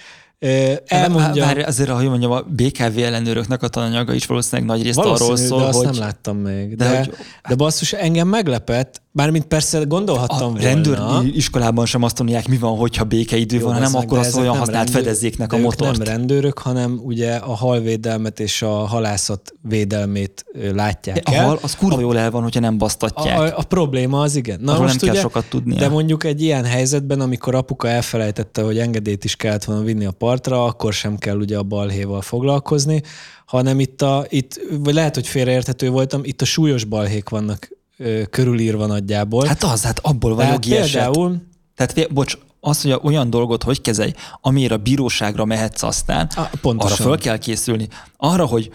[0.86, 1.44] elmondja...
[1.44, 5.60] Várj, azért, ahogy mondjam, a BKV ellenőröknek a tananyaga is valószínűleg nagy részt arról szól,
[5.60, 5.86] de azt hogy...
[5.86, 6.76] nem láttam még.
[6.76, 7.14] De, de, hogy...
[7.48, 11.22] de basszus, engem meglepett, Bármint persze gondolhattam A volna.
[11.32, 14.70] iskolában sem azt mondják, mi van, hogyha békeidő Jó, van, hanem akkor azt olyan használt
[14.70, 15.98] rendőr- fedezéknek de a motort.
[15.98, 20.44] nem rendőrök, hanem ugye a halvédelmet és a halászat védelmét
[20.74, 21.44] látják A el.
[21.44, 23.38] hal, az kurva jól el van, hogyha nem basztatják.
[23.38, 24.60] A, a, a probléma az igen.
[24.60, 25.78] Na Arról most nem kell ugye, sokat tudnia.
[25.78, 30.10] De mondjuk egy ilyen helyzetben, amikor apuka elfelejtette, hogy engedélyt is kellett volna vinni a
[30.10, 33.02] partra, akkor sem kell ugye a balhéval foglalkozni,
[33.46, 37.68] hanem itt, a, itt vagy lehet, hogy félreérthető voltam, itt a súlyos balhék vannak
[38.00, 39.46] ö, körülírva nagyjából.
[39.46, 40.92] Hát az, hát abból van Tehát jogi eset.
[41.02, 41.36] például,
[41.76, 46.28] Tehát, fél- bocs, az, hogy olyan dolgot hogy kezelj, amire a bíróságra mehetsz aztán,
[46.60, 46.92] pontosan.
[46.96, 47.88] arra föl kell készülni.
[48.16, 48.70] Arra, hogy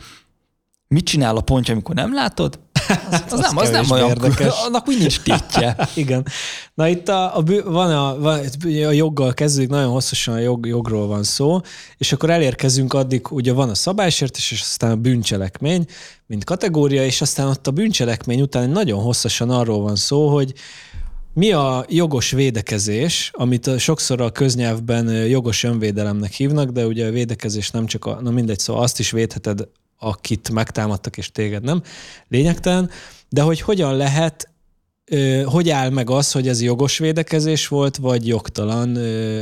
[0.88, 2.60] mit csinál a pontja, amikor nem látod,
[3.12, 4.54] az, az, nem, az nem olyan, érdekes.
[4.65, 5.78] annak úgy nincs tétje.
[5.93, 6.26] Igen.
[6.74, 11.08] Na itt a, a, van a, van, a joggal kezdődik, nagyon hosszasan a jog, jogról
[11.08, 11.60] van szó,
[11.98, 15.86] és akkor elérkezünk addig, ugye van a szabálysértés, és aztán a bűncselekmény,
[16.28, 20.54] mint kategória, és aztán ott a bűncselekmény után nagyon hosszasan arról van szó, hogy
[21.34, 27.71] mi a jogos védekezés, amit sokszor a köznyelvben jogos önvédelemnek hívnak, de ugye a védekezés
[27.71, 29.67] nem csak a, na mindegy, szóval azt is védheted,
[29.99, 31.81] akit megtámadtak, és téged nem,
[32.27, 32.89] lényegtelen,
[33.29, 34.49] de hogy hogyan lehet
[35.45, 38.97] hogy áll meg az, hogy ez jogos védekezés volt, vagy jogtalan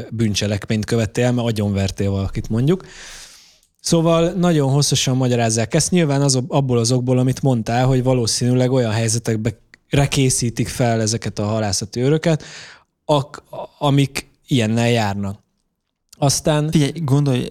[0.10, 2.86] bűncselekményt követtél, mert agyonvertél valakit mondjuk.
[3.80, 8.92] Szóval nagyon hosszasan magyarázzák ezt, nyilván az, abból az okból, amit mondtál, hogy valószínűleg olyan
[8.92, 9.58] helyzetekbe
[9.90, 12.44] rekészítik fel ezeket a halászati őröket,
[13.06, 13.44] ak,
[13.80, 15.43] amik ilyennel járnak.
[16.24, 17.48] Aztán Figyelj, gondolj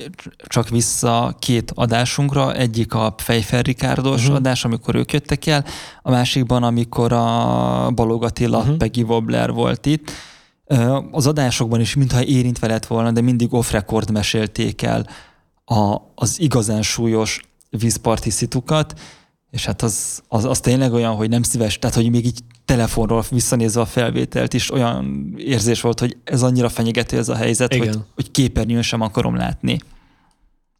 [0.47, 4.21] csak vissza két adásunkra, egyik a Fejfer Rikárdos Mhm.
[4.21, 4.37] uh-huh.
[4.37, 5.65] adás, amikor ők jöttek el,
[6.03, 8.77] a másikban, amikor a Balog Attila, uh-huh.
[8.77, 10.11] Peggy Wobbler volt itt.
[11.11, 15.07] Az adásokban is mintha érintve lett volna, de mindig off-record mesélték el
[15.65, 19.01] a, az igazán súlyos vízparti szitukat,
[19.51, 22.41] és hát az, az, az tényleg olyan, hogy nem szíves, tehát hogy még így
[22.73, 27.75] telefonról visszanézve a felvételt is olyan érzés volt, hogy ez annyira fenyegető ez a helyzet,
[27.75, 28.07] hogy, Igen.
[28.15, 29.79] hogy képernyőn sem akarom látni.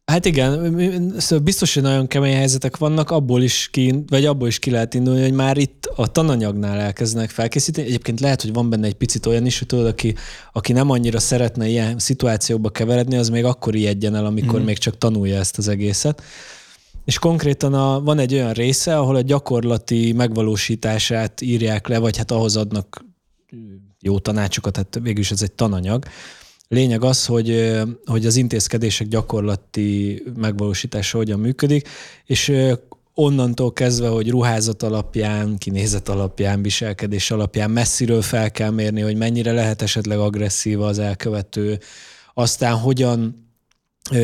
[0.05, 4.59] Hát igen, szóval biztos, hogy nagyon kemény helyzetek vannak, abból is ki, vagy abból is
[4.59, 7.87] ki lehet indulni, hogy már itt a tananyagnál elkezdenek felkészíteni.
[7.87, 10.15] Egyébként lehet, hogy van benne egy picit olyan is, hogy tudod, aki,
[10.51, 14.65] aki nem annyira szeretne ilyen szituációba keveredni, az még akkor ijedjen el, amikor Mhm.
[14.67, 16.21] még csak tanulja ezt az egészet.
[17.05, 22.31] És konkrétan a, van egy olyan része, ahol a gyakorlati megvalósítását írják le, vagy hát
[22.31, 23.05] ahhoz adnak
[24.01, 26.05] jó tanácsokat, hát végülis ez egy tananyag.
[26.67, 27.71] Lényeg az, hogy,
[28.05, 31.87] hogy az intézkedések gyakorlati megvalósítása hogyan működik,
[32.25, 32.51] és
[33.13, 39.51] onnantól kezdve, hogy ruházat alapján, kinézet alapján, viselkedés alapján messziről fel kell mérni, hogy mennyire
[39.51, 41.79] lehet esetleg agresszív az elkövető,
[42.33, 43.42] aztán hogyan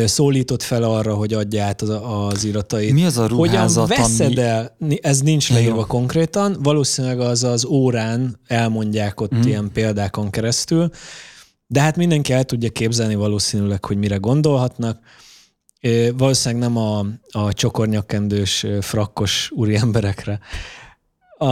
[0.06, 1.90] szólított fel arra, hogy adja át az,
[2.30, 2.94] az iratait.
[2.94, 5.86] Mi az a ruházat, Hogyan veszed ami- el, ez nincs leírva jó.
[5.86, 9.48] konkrétan, valószínűleg az az órán elmondják ott Mhm.
[9.48, 10.90] ilyen példákon keresztül,
[11.68, 15.00] de hát mindenki el tudja képzelni valószínűleg, hogy mire gondolhatnak.
[16.18, 20.40] Valószínűleg nem a, a csokornyakendős, frakkos úri emberekre.
[21.38, 21.48] A,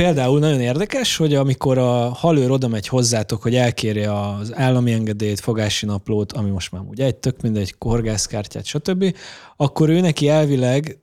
[0.00, 5.40] például nagyon érdekes, hogy amikor a halőr oda megy hozzátok, hogy elkérje az állami engedélyt,
[5.40, 9.14] fogási naplót, ami most már ugye egy tök mindegy, horgászkártyát, stb.,
[9.56, 10.98] akkor ő neki elvileg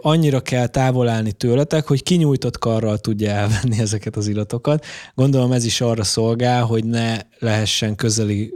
[0.00, 4.84] annyira kell távol állni tőletek, hogy kinyújtott karral tudja elvenni ezeket az iratokat.
[5.14, 8.52] Gondolom ez is arra szolgál, hogy ne lehessen közeli,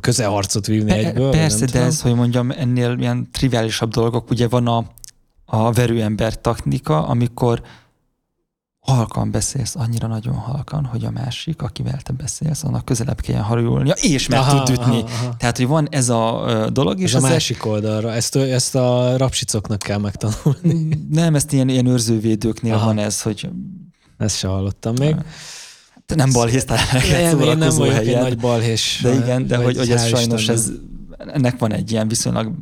[0.00, 1.30] közelharcot vívni Pe- egyből.
[1.30, 4.84] Persze, de ez, hogy mondjam, ennél ilyen triviálisabb dolgok, ugye van a,
[5.44, 7.62] a verőember technika, amikor
[8.92, 13.92] halkan beszélsz, annyira nagyon halkan, hogy a másik, akivel te beszélsz, annak közelebb kelljen harulnia,
[13.92, 14.96] és meg Aha, tud ütni.
[15.00, 15.34] aha, aha.
[15.36, 18.12] Tehát, hogy van ez a dolog, és Ez a az másik oldalra.
[18.12, 20.98] Ezt, ezt a rapsicoknak kell megtanulni.
[21.10, 22.84] nem, ezt ilyen, ilyen őrzővédőknél Aha.
[22.86, 23.50] van ez, hogy
[24.18, 25.16] Ezt se hallottam még.
[26.06, 29.00] te nem balhéztál Nem, én nem szórakozó vagyok egy nagy balhés.
[29.02, 30.70] De igen, de hogy, hogy ez sajnos ez,
[31.18, 32.52] ennek van egy ilyen viszonylag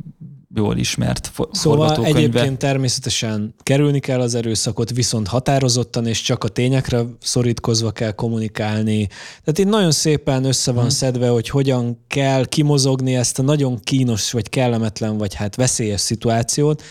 [0.55, 7.03] jól ismert Szóval egyébként természetesen kerülni kell az erőszakot, viszont határozottan és csak a tényekre
[7.19, 9.07] szorítkozva kell kommunikálni.
[9.43, 10.89] Tehát itt nagyon szépen össze van Hmm.
[10.89, 16.83] szedve, hogy hogyan kell kimozogni ezt a nagyon kínos, vagy kellemetlen, vagy hát veszélyes szituációt,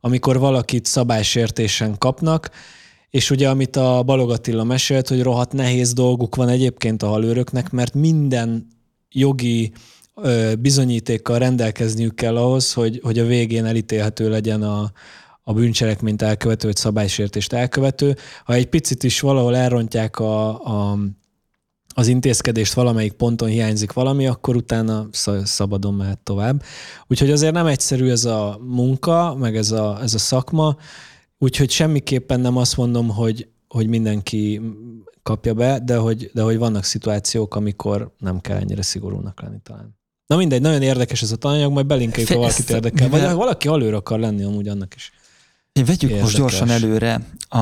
[0.00, 2.50] amikor valakit szabálysértésen kapnak,
[3.10, 7.70] és ugye, amit a Balog Attila mesélt, hogy rohadt nehéz dolguk van egyébként a halőröknek,
[7.70, 8.66] mert minden
[9.10, 9.72] jogi
[10.58, 14.92] bizonyítékkal rendelkezniük kell ahhoz, hogy, hogy a végén elítélhető legyen a,
[15.42, 18.16] a bűncselekményt elkövető, vagy szabálysértést elkövető.
[18.44, 20.98] Ha egy picit is valahol elrontják a, a,
[21.94, 26.62] az intézkedést, valamelyik ponton hiányzik valami, akkor utána sz- szabadon mehet tovább.
[27.06, 30.76] Úgyhogy azért nem egyszerű ez a munka, meg ez a, ez a szakma,
[31.38, 34.60] úgyhogy semmiképpen nem azt mondom, hogy hogy mindenki
[35.22, 39.99] kapja be, de hogy, de hogy vannak szituációk, amikor nem kell ennyire szigorúnak lenni talán.
[40.30, 43.08] Na mindegy, nagyon érdekes ez a tananyag, majd belinkeljük, ha valakit érdekel.
[43.08, 45.12] Vagy ha valaki előre akar lenni, amúgy annak is.
[45.72, 46.22] Én vegyük érdekes.
[46.22, 47.58] most gyorsan előre a,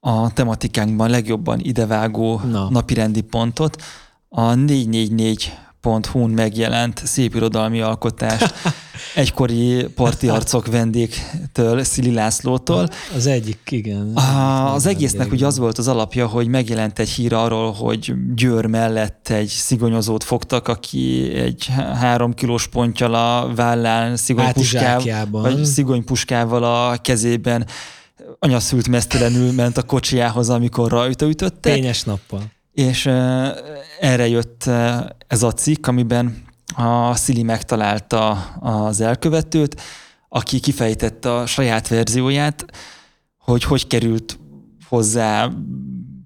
[0.00, 2.70] a tematikánkban legjobban idevágó Na.
[2.70, 3.82] napirendi pontot.
[4.28, 8.54] A 444 hu megjelent szép irodalmi alkotást
[9.14, 12.88] egykori parti arcok vendégtől, Szili Lászlótól.
[13.14, 14.16] Az egyik, igen.
[14.16, 18.66] A, az egésznek ugye az volt az alapja, hogy megjelent egy hír arról, hogy Győr
[18.66, 26.96] mellett egy szigonyozót fogtak, aki egy három kilós ponttyal a vállán szigonypuskával, vagy szigonypuskával a
[26.96, 27.66] kezében
[28.38, 31.72] anyaszült mesztelenül ment a kocsiához, amikor rajta ütötte.
[31.72, 32.42] Tényes nappal.
[32.78, 33.06] És
[34.00, 34.66] erre jött
[35.26, 36.44] ez a cikk, amiben
[36.76, 39.80] a Szili megtalálta az elkövetőt,
[40.28, 42.64] aki kifejtette a saját verzióját,
[43.38, 44.38] hogy hogy került
[44.88, 45.50] hozzá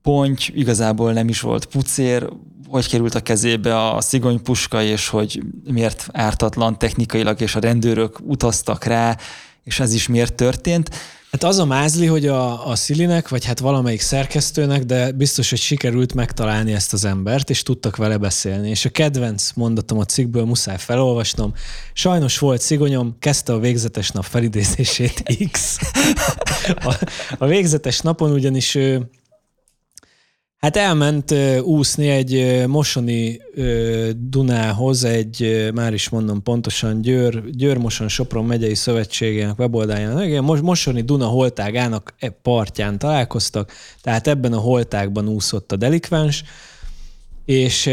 [0.02, 2.28] ponty, igazából nem is volt pucér,
[2.68, 8.84] hogy került a kezébe a szigonypuska, és hogy miért ártatlan technikailag, és a rendőrök utaztak
[8.84, 9.16] rá,
[9.64, 10.90] és ez is miért történt.
[11.33, 15.59] Hát az a mázli, hogy a, a Szilinek, vagy hát valamelyik szerkesztőnek, de biztos, hogy
[15.59, 18.68] sikerült megtalálni ezt az embert, és tudtak vele beszélni.
[18.68, 21.55] És a kedvenc mondatom a cikkből muszáj felolvasnom.
[21.92, 25.79] Sajnos volt szigonyom, kezdte a végzetes nap felidézését X.
[26.85, 26.94] A,
[27.38, 29.11] a végzetes napon ugyanis ő
[30.62, 33.40] Hát elment úszni egy mosoni
[34.16, 40.22] Dunához, egy, már is mondom pontosan, Győr, Győr Moson Sopron megyei szövetségének weboldalán.
[40.22, 46.44] Igen, Mosoni Duna holtágának e partján találkoztak, tehát ebben a holtágban úszott a delikvens,
[47.44, 47.90] és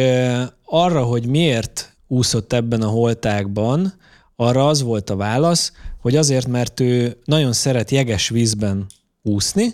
[0.66, 3.94] arra, hogy miért úszott ebben a holtágban,
[4.36, 8.86] arra az volt a válasz, hogy azért, mert ő nagyon szeret jeges vízben
[9.22, 9.74] úszni,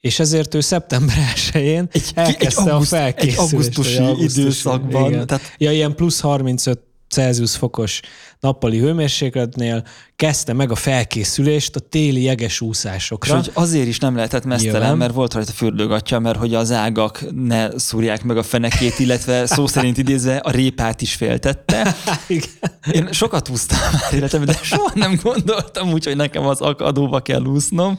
[0.00, 3.38] és ezért ő szeptember 1-én egy, elkezdte egy auguszt, a felkészülést.
[3.38, 5.10] Egy augusztusi, augusztusi időszakban.
[5.10, 5.26] Igen.
[5.26, 5.54] Tehát...
[5.58, 6.78] Ja, ilyen plusz 35
[7.10, 8.00] Celsius fokos
[8.40, 9.84] nappali hőmérsékletnél
[10.16, 13.38] kezdte meg a felkészülést a téli jeges úszásokra.
[13.38, 14.96] És hogy azért is nem lehetett mesztelen, Nyilván.
[14.96, 19.66] mert volt rajta fürdőgatja, mert hogy az ágak ne szúrják meg a fenekét, illetve szó
[19.66, 21.96] szerint idézve a répát is féltette.
[22.92, 27.42] Én sokat úsztam már életemben, de soha nem gondoltam úgy, hogy nekem az akadóba kell
[27.42, 27.96] úsznom.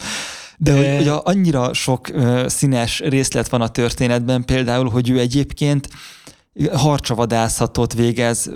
[0.64, 0.76] De.
[0.76, 2.12] Hogy, hogy annyira sok
[2.46, 5.90] színes részlet van a történetben, például, hogy ő egyébként
[6.74, 8.52] harcsavadászatot végez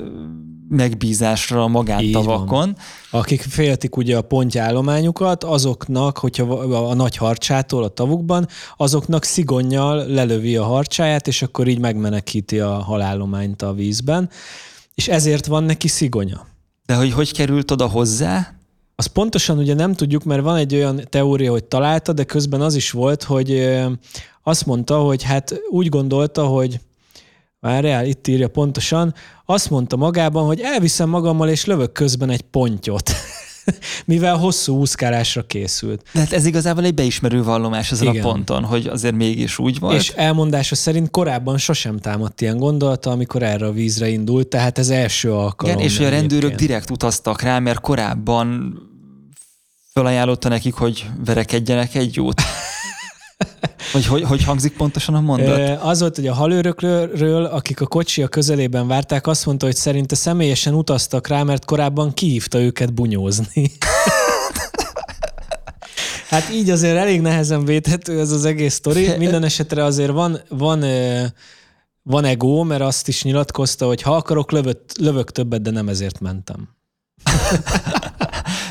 [0.70, 2.76] megbízásra a magántavakon.
[3.12, 6.44] Akik féltik ugye a pontjállományukat, azoknak, hogyha
[6.90, 12.74] a nagy harcsától a tavukban, azoknak szigonnyal lelövi a harcsáját, és akkor így megmenekíti a
[12.74, 14.30] halállományt a vízben,
[14.96, 16.48] és ezért van neki szigonya.
[16.86, 18.54] De hogy hogy került oda hozzá?
[18.96, 22.76] Az pontosan ugye nem tudjuk, mert van egy olyan teória, hogy találta, de közben az
[22.76, 23.76] is volt, hogy
[24.44, 26.80] azt mondta, hogy hát úgy gondolta, hogy
[27.60, 29.14] Várjál, itt írja pontosan.
[29.46, 33.12] Azt mondta magában, hogy elviszem magammal, és lövök közben egy pontyot.
[34.06, 36.04] Mivel hosszú úszkálásra készült.
[36.14, 38.26] De hát ez igazából egy beismerő vallomás ezen Igen.
[38.26, 40.00] a ponton, hogy azért mégis úgy volt.
[40.00, 44.90] És elmondása szerint korábban sosem támadt ilyen gondolata, amikor erre a vízre indult, tehát ez
[44.90, 45.76] első alkalom.
[45.76, 46.70] Igen, és hogy a rendőrök egyébként.
[46.70, 48.78] direkt utaztak rá, mert korábban
[49.94, 52.42] felajánlotta nekik, hogy verekedjenek egy jót.
[53.94, 55.82] Vagy hogy, hogy hangzik pontosan a mondat?
[55.82, 60.16] Az volt, hogy a halőrökről, akik a kocsi a közelében várták, azt mondta, hogy szerinte
[60.16, 63.72] személyesen utaztak rá, mert korábban kihívta őket bunyózni.
[66.30, 69.18] hát így azért elég nehezen védhető ez az egész sztori.
[69.18, 70.84] Minden esetre azért van, van,
[72.04, 76.20] van ego, mert azt is nyilatkozta, hogy ha akarok, lövök, lövök többet, de nem ezért
[76.20, 76.70] mentem.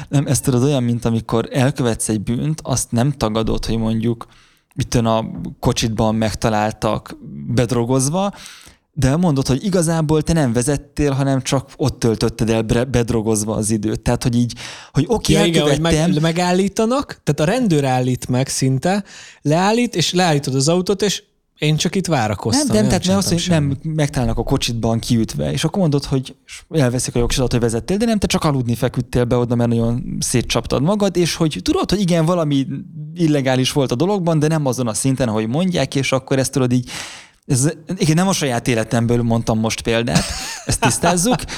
[0.08, 4.26] nem, ez tudod olyan, mint amikor elkövetsz egy bűnt, azt nem tagadod, hogy mondjuk
[4.76, 7.16] itt a kocsitban megtaláltak
[7.54, 8.32] bedrogozva,
[8.96, 14.00] de mondod, hogy igazából te nem vezettél, hanem csak ott töltötted el bedrogozva az időt.
[14.00, 14.52] Tehát, hogy így,
[14.92, 19.04] hogy oké, okay, ja, igen, hogy meg, megállítanak, tehát a rendőr állít meg szinte,
[19.42, 21.22] leállít, és leállítod az autót, és
[21.58, 22.66] én csak itt várakoztam.
[22.66, 26.36] Nem, nem, tehát mert azt, hogy nem megtalálnak a kocsitban kiütve, és akkor mondod, hogy
[26.70, 30.16] elveszik a jogsidat, hogy vezettél, de nem, te csak aludni feküdtél be oda, mert nagyon
[30.20, 32.66] szétcsaptad magad, és hogy tudod, hogy igen, valami
[33.14, 36.72] illegális volt a dologban, de nem azon a szinten, ahogy mondják, és akkor ezt tudod
[36.72, 36.90] így
[37.46, 40.24] ez, igen, nem a saját életemből mondtam most példát,
[40.66, 41.36] ezt tisztázzuk.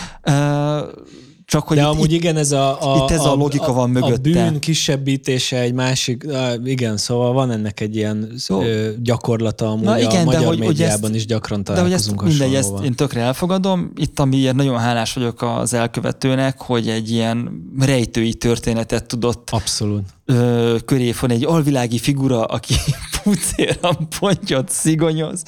[1.47, 3.67] Csak hogy De itt, amúgy itt, igen, ez a, a, itt ez a, a logika
[3.67, 4.15] a, van mögötte.
[4.15, 4.19] A
[4.51, 6.27] bűn kisebbítése egy másik,
[6.65, 8.63] igen, szóval van ennek egy ilyen Jó.
[9.03, 12.25] gyakorlata amúgy Na igen, a magyar de hogy, médiában hogy ezt, is gyakran találkozunk De
[12.25, 13.93] hogy ezt, mindegy, ezt én tökre elfogadom.
[13.97, 20.77] Itt amiért nagyon hálás vagyok az elkövetőnek, hogy egy ilyen rejtői történetet tudott Abszolút ö,
[20.85, 22.75] köré van egy alvilági figura, aki
[23.23, 25.43] pucéran pontyot szigonyoz.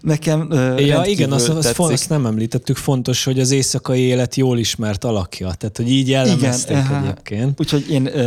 [0.00, 4.34] Nekem ö, Ja, igen, azt, azt, font, azt nem említettük, fontos, hogy az éjszakai élet
[4.34, 7.02] jól ismert alakja, tehát hogy így jellemezték aha.
[7.02, 7.60] egyébként.
[7.60, 8.22] Úgyhogy én ö,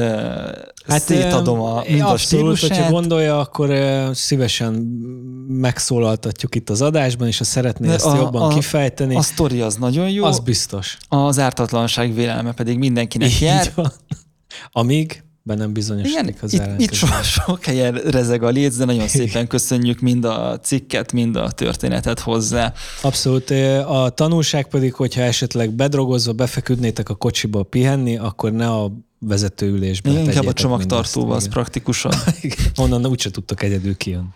[0.88, 2.92] hát, szétadom a, mind a Abszolút, hogyha stílusát.
[2.92, 4.74] gondolja, akkor ö, szívesen
[5.48, 9.62] megszólaltatjuk itt az adásban, és ha szeretné De ezt a- jobban a- kifejteni, A sztori
[9.62, 10.98] az nagyon jó, az biztos.
[11.10, 13.72] az ártatlanság vélelme pedig mindenkinek Így jár.
[13.76, 13.92] van.
[14.72, 18.86] Amíg be nem Igen, bizonyosodik az itt, itt so, sok helyen rezeg a léc, de
[18.86, 22.74] nagyon szépen köszönjük mind a cikket, mind a történetet hozzá.
[23.02, 23.50] Abszolút.
[23.88, 30.28] A tanulság pedig, hogyha esetleg bedrogozva befeküdnétek a kocsiba pihenni, akkor ne a vezetőülésben Inkább
[30.28, 31.50] a tegyétek csomagtartóba, az.
[32.42, 32.66] Igen.
[32.76, 34.28] Onnan úgyse tudtok egyedül kijönni.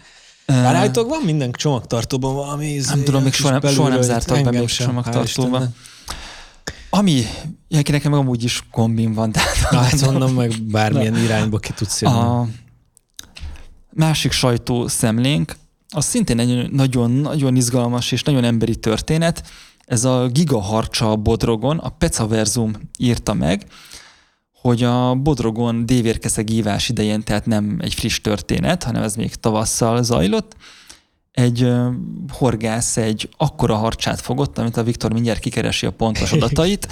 [0.45, 4.43] Már állítólag van minden csomagtartóban valami izé, Nem tudom, még soha nem- soha nem zártak
[4.43, 5.63] be még csomagtartóba.
[6.93, 7.23] Ami,
[7.67, 12.01] ja, nekem amúgy is kombin van, tehát Na, hát onnan meg bármilyen irányba ki tudsz
[12.01, 12.15] jönni.
[12.15, 12.47] a
[13.89, 15.55] másik sajtó szemlénk,
[15.89, 19.49] az szintén egy nagyon-nagyon izgalmas és nagyon emberi történet.
[19.85, 23.65] Ez a gigaharcsa a Bodrogon, a Pecaverzum írta meg,
[24.61, 30.03] hogy a Bodrogon dévérkeszeg ívás idején, tehát nem egy friss történet, hanem ez még tavasszal
[30.03, 30.55] zajlott,
[31.31, 31.71] egy
[32.31, 36.87] horgász egy akkora harcsát fogott, amit a Viktor mindjárt kikeresi a pontos adatait,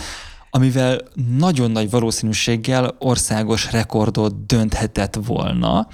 [0.50, 1.02] amivel
[1.38, 5.88] nagyon nagy valószínűséggel országos rekordot dönthetett volna,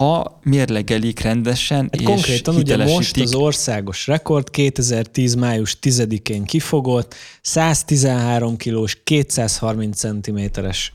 [0.00, 5.34] ha mérlegelik rendesen, Hát és konkrétan ugye most az országos rekord 2010.
[5.34, 10.92] május 10-én kifogott, 113 kilós, 230 centiméteres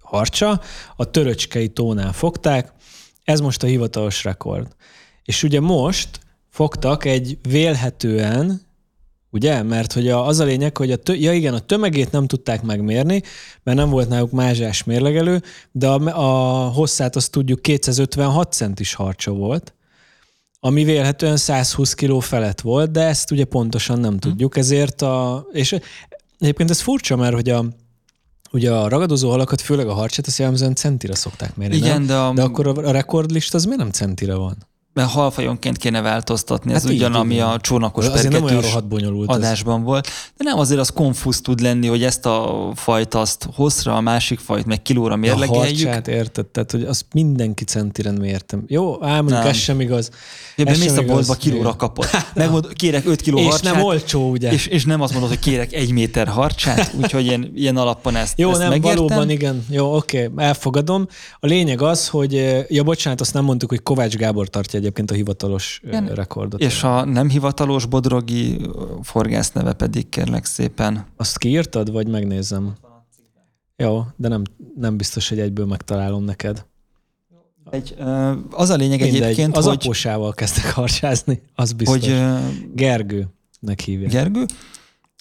[0.00, 0.60] harcsa,
[0.96, 2.72] a töröcskei tónál fogták,
[3.24, 4.76] ez most a hivatalos rekord.
[5.28, 6.20] És ugye most
[6.50, 8.60] fogtak egy vélhetően,
[9.30, 9.62] ugye?
[9.62, 12.62] Mert hogy a, az a lényeg, hogy a, tö, ja igen, a tömegét nem tudták
[12.62, 13.22] megmérni,
[13.62, 19.32] mert nem volt náluk mázsás mérlegelő, de a, a hosszát azt tudjuk 256 centis harcsa
[19.32, 19.74] volt,
[20.60, 25.46] ami vélhetően 120 kiló felett volt, de ezt ugye pontosan nem tudjuk, ezért a...
[25.52, 25.76] És
[26.38, 27.64] egyébként ez furcsa, mert hogy a,
[28.50, 32.06] ugye a ragadozó halakat, főleg a harcsát, azt jellemzően centire szokták mérni, Igen, nem?
[32.06, 34.67] de, a, De akkor a, a rekordlista az miért nem centire van?
[34.98, 38.70] Mert halfajonként kéne változtatni, ez Hát így, ugyan, ami a csónakos Azért nem olyan pergetős
[38.70, 39.36] rohadt bonyolult ez.
[39.36, 40.06] adásban volt.
[40.36, 44.38] De nem, azért az konfusz tud lenni, hogy ezt a fajt azt hosszra, a másik
[44.38, 45.56] fajt meg kilóra A mérlegeljük.
[45.86, 48.64] harcsát érted, tehát hogy azt mindenki centiren mértem.
[48.66, 50.10] Jó, ám mondjuk ez sem igaz.
[50.56, 52.06] Ja, Ez mész a boltba kilóra kapod.
[52.34, 54.52] Megmond, kérek 5 kiló És harcsát, nem olcsó, ugye?
[54.52, 58.38] és, és nem azt mondod, hogy kérek egy méter harcsát, úgyhogy én ilyen alapon ezt,
[58.38, 58.96] Jó, ezt nem, megértem.
[58.96, 59.64] valóban igen.
[59.70, 61.06] Jó, oké, elfogadom.
[61.40, 65.14] A lényeg az, hogy, ja bocsánat, azt nem mondtuk, hogy Kovács Gábor tartja egyébként a
[65.14, 66.06] hivatalos Igen.
[66.06, 66.60] rekordot.
[66.60, 68.60] És a nem hivatalos bodrogi
[69.02, 71.06] forgász neve pedig kérlek szépen.
[71.16, 72.74] Azt kiírtad, vagy megnézem?
[73.76, 74.42] Jó, de nem,
[74.76, 76.66] nem biztos, hogy egyből megtalálom neked.
[77.70, 77.94] Egy,
[78.50, 81.98] az a lényeg Mindegy, egyébként, az hogy, apósával kezdtek harcsázni, az biztos.
[81.98, 82.24] hogy
[82.74, 84.10] Gergőnek hívják.
[84.10, 84.46] Gergő,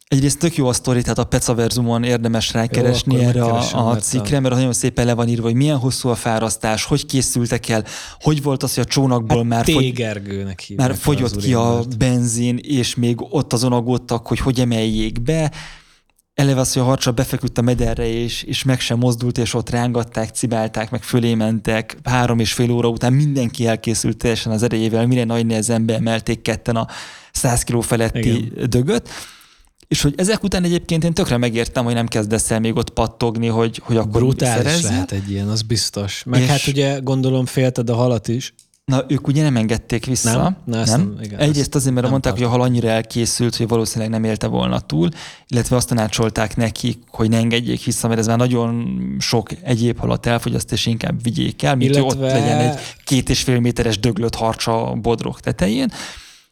[0.08, 4.54] egyrészt tök jó a sztori, tehát a Pecaverzumon érdemes rákeresni erre a, a cikkre, mert
[4.56, 7.84] nagyon szépen le van írva, hogy milyen hosszú a fárasztás, hogy készültek el,
[8.20, 9.72] hogy volt az, hogy a csónakból már, T.
[9.72, 10.06] fogy,
[10.76, 15.52] már fogyott ki a benzin, és még ott azon aggódtak, hogy hogy emeljék be.
[16.34, 19.70] Eleve az, hogy a harcsa befeküdt a mederre, és, és meg sem mozdult, és ott
[19.70, 21.98] rángatták, cibálták, meg fölé mentek.
[22.04, 26.76] Három és fél óra után mindenki elkészült teljesen az erejével, mire nagy nehezen beemelték ketten
[26.76, 26.88] a
[27.32, 28.70] 100 kiló feletti Igen.
[28.70, 29.10] dögöt.
[29.88, 33.48] És hogy ezek után egyébként én tökre megértem, hogy nem kezdesz el még ott pattogni,
[33.48, 34.92] hogy, hogy akkor Brutális szerezzel.
[34.92, 36.24] lehet egy ilyen, az biztos.
[36.26, 38.54] Meg És- hát ugye gondolom félted a halat is.
[38.86, 40.42] Na, ők ugye nem engedték vissza.
[40.42, 40.58] Nem?
[40.66, 43.68] Na, ezt nem- igen, Egyrészt azért, mert nem mondták, hogy a hal annyira elkészült, hogy
[43.68, 45.10] valószínűleg nem élte volna túl,
[45.48, 50.26] illetve azt tanácsolták nekik, hogy ne engedjék vissza, mert ez már nagyon sok egyéb halat
[50.26, 52.16] elfogyaszt, és inkább vigyék el, mint illetve...
[52.16, 55.92] hogy ott legyen egy két és fél méteres döglött harcsa bodrok tetején,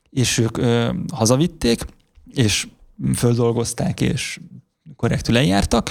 [0.09, 1.85] és ők ö, hazavitték,
[2.33, 2.67] és
[3.15, 4.39] földolgozták, és
[4.95, 5.89] korrektül eljártak.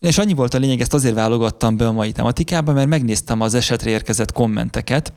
[0.00, 3.54] És annyi volt a lényeg, ezt azért válogattam be a mai tematikába, mert megnéztem az
[3.54, 5.12] esetre érkezett kommenteket,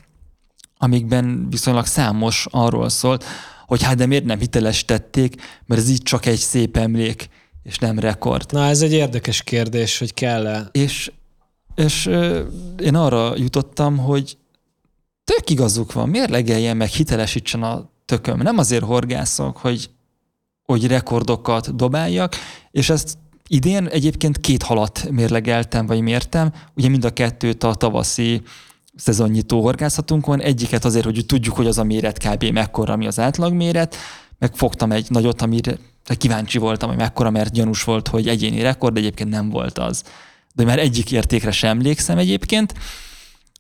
[0.78, 3.26] amikben viszonylag számos arról szólt,
[3.66, 5.36] hogy hát de miért nem hitelesítették,
[5.66, 7.30] mert ez így csak egy szép emlék,
[7.64, 8.52] és nem rekord.
[8.52, 10.70] Na, ez egy érdekes kérdés, hogy kell-e.
[10.72, 11.12] És,
[11.76, 12.06] és
[12.80, 14.38] én arra jutottam, hogy
[15.24, 18.40] tök igazuk van, miért legeljen meg, hitelesítsen a tököm.
[18.40, 19.90] Nem azért horgászok, hogy,
[20.72, 22.36] hogy rekordokat dobáljak,
[22.72, 23.18] és ezt
[23.48, 28.42] idén egyébként két halat mérlegeltem, vagy mértem, ugye mind a kettőt a tavaszi
[28.96, 32.44] szezonnyitó horgászatunkon, egyiket azért, hogy tudjuk, hogy az a méret kb.
[32.44, 33.96] mekkora, ami az átlagméret,
[34.40, 35.78] meg fogtam egy nagyot, amire
[36.18, 40.04] kíváncsi voltam, hogy mekkora, mert gyanús volt, hogy egyéni rekord, de egyébként nem volt az.
[40.54, 42.74] de már egyik értékre sem emlékszem egyébként.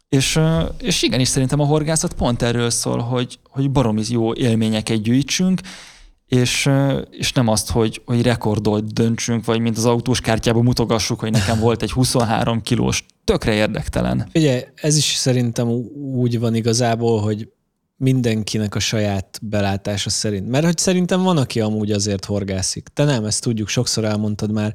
[0.10, 0.40] És,
[0.78, 5.62] és igenis szerintem a horgászat pont erről szól, hogy, hogy baromi jó élményeket gyűjtsünk,
[6.32, 6.70] és,
[7.10, 11.60] és nem azt, hogy, hogy rekordot döntsünk, vagy mint az autós kártyában mutogassuk, hogy nekem
[11.60, 14.30] volt egy 23 kilós, tökre érdektelen.
[14.34, 15.68] Ugye, ez is szerintem
[16.14, 17.48] úgy van igazából, hogy
[17.98, 20.48] mindenkinek a saját belátása szerint.
[20.48, 22.88] Mert hogy szerintem van, aki amúgy azért horgászik.
[22.94, 24.74] Te nem, ezt tudjuk, sokszor elmondtad már.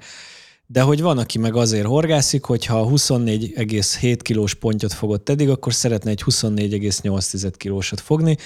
[0.67, 6.11] De hogy van, aki meg azért horgászik, hogyha 24,7 kilós pontyot fogott eddig, akkor szeretne
[6.11, 8.37] egy 24,8 kilósat fogni,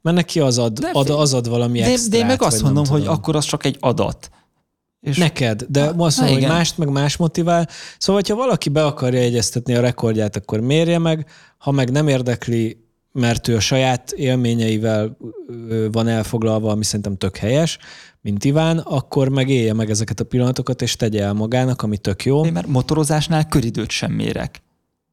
[0.00, 2.86] mert neki az ad, ad, az ad valami de, extrát, De én meg azt mondom,
[2.86, 4.30] hogy akkor az csak egy adat.
[5.00, 7.68] És Neked, de ha, azt mondom, hogy mást meg más motivál.
[7.98, 11.26] Szóval, ha valaki be akarja egyeztetni a rekordját, akkor mérje meg,
[11.58, 15.16] ha meg nem érdekli, mert ő a saját élményeivel
[15.92, 17.78] van elfoglalva, ami szerintem tök helyes,
[18.20, 22.24] mint Iván, akkor meg élje meg ezeket a pillanatokat, és tegye el magának, ami tök
[22.24, 22.44] jó.
[22.44, 24.62] Én mert motorozásnál köridőt sem mérek.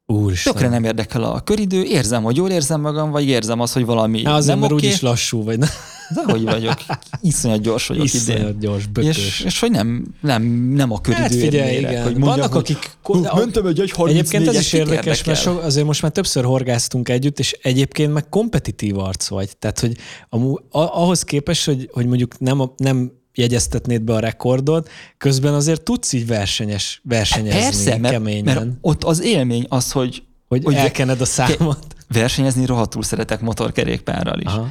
[0.07, 0.53] Úristen.
[0.53, 4.23] Tökre nem érdekel a köridő, érzem, hogy jól érzem magam, vagy érzem azt, hogy valami
[4.23, 4.85] Há, az nem ember oké.
[4.85, 5.57] úgyis lassú vagy.
[5.57, 5.67] Ne?
[6.13, 6.77] De hogy vagyok,
[7.21, 8.59] iszonyat gyors vagyok Iszonyat idén.
[8.59, 9.17] gyors, bökös.
[9.17, 10.43] És, és hogy nem, nem,
[10.73, 12.03] nem a köridő Hát figyelj, igen.
[12.03, 12.97] Hogy mondjam, Vannak, hogy, akik...
[13.03, 17.09] Hú, mentem egy 1 Egyébként ez is érdekes, mert so, azért most már többször horgáztunk
[17.09, 19.57] együtt, és egyébként meg kompetitív arc vagy.
[19.57, 19.97] Tehát, hogy
[20.29, 26.13] amú, ahhoz képest, hogy, hogy mondjuk nem, nem jegyeztetnéd be a rekordot, közben azért tudsz
[26.13, 28.43] így versenyes, versenyezni Persze, mert, keményen.
[28.43, 31.85] mert ott az élmény az, hogy hogy, hogy elkened a számot.
[32.07, 34.45] Versenyezni rohadtul szeretek motorkerékpárral is.
[34.45, 34.67] Aha.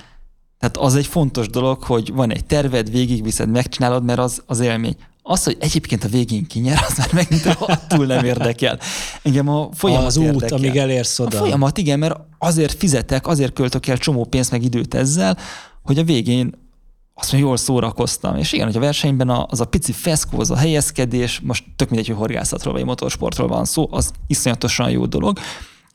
[0.58, 4.96] Tehát az egy fontos dolog, hogy van egy terved, végigviszed, megcsinálod, mert az az élmény.
[5.22, 8.78] Az, hogy egyébként a végén kinyer, az már megint rohadtul nem érdekel.
[9.22, 10.56] Engem a folyamat Az út, érdekel.
[10.58, 11.36] amíg elérsz oda.
[11.36, 15.38] A folyamat, igen, mert azért fizetek, azért költök el csomó pénzt meg időt ezzel,
[15.82, 16.63] hogy a végén
[17.14, 18.36] azt mondja, jól szórakoztam.
[18.36, 22.06] És igen, hogy a versenyben az a pici feszkó, az a helyezkedés, most tök mindegy,
[22.06, 25.38] hogy horgászatról vagy motorsportról van szó, az iszonyatosan jó dolog.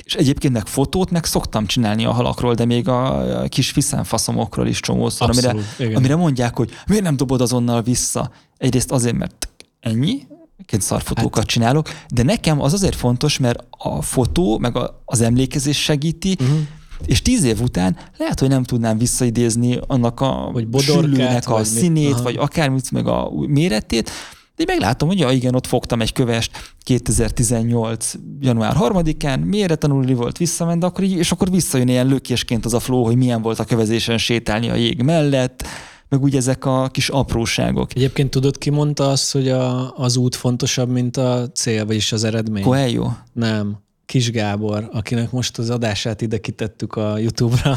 [0.04, 4.80] És egyébként meg fotót meg szoktam csinálni a halakról, de még a kis fiszánfaszomokról is
[4.80, 5.56] csomószor, amire,
[5.96, 8.32] amire mondják, hogy miért nem dobod azonnal vissza.
[8.58, 9.50] Egyrészt azért, mert
[9.80, 11.48] ennyi, egyébként szarfotókat hát.
[11.48, 16.60] csinálok, de nekem az azért fontos, mert a fotó, meg a, az emlékezés segíti, uh-huh.
[17.06, 21.66] És tíz év után lehet, hogy nem tudnám visszaidézni annak a vagy sülőnek a vagy
[21.66, 24.12] színét, mit, vagy akármit, meg a méretét,
[24.56, 26.52] de meglátom, hogy ja, igen, ott fogtam egy kövest
[26.84, 28.14] 2018.
[28.40, 32.80] január 3-án, mélyre tanulni volt, visszament, akkor így, és akkor visszajön ilyen lökésként az a
[32.80, 35.64] flow, hogy milyen volt a kövezésen sétálni a jég mellett,
[36.10, 37.96] meg úgy ezek a kis apróságok.
[37.96, 42.24] Egyébként tudod, ki mondta azt, hogy a, az út fontosabb, mint a cél, vagyis az
[42.24, 42.64] eredmény?
[42.64, 43.10] Coelho?
[43.34, 43.78] Nem.
[44.10, 47.76] Kis Gábor, akinek most az adását ide kitettük a YouTube-ra.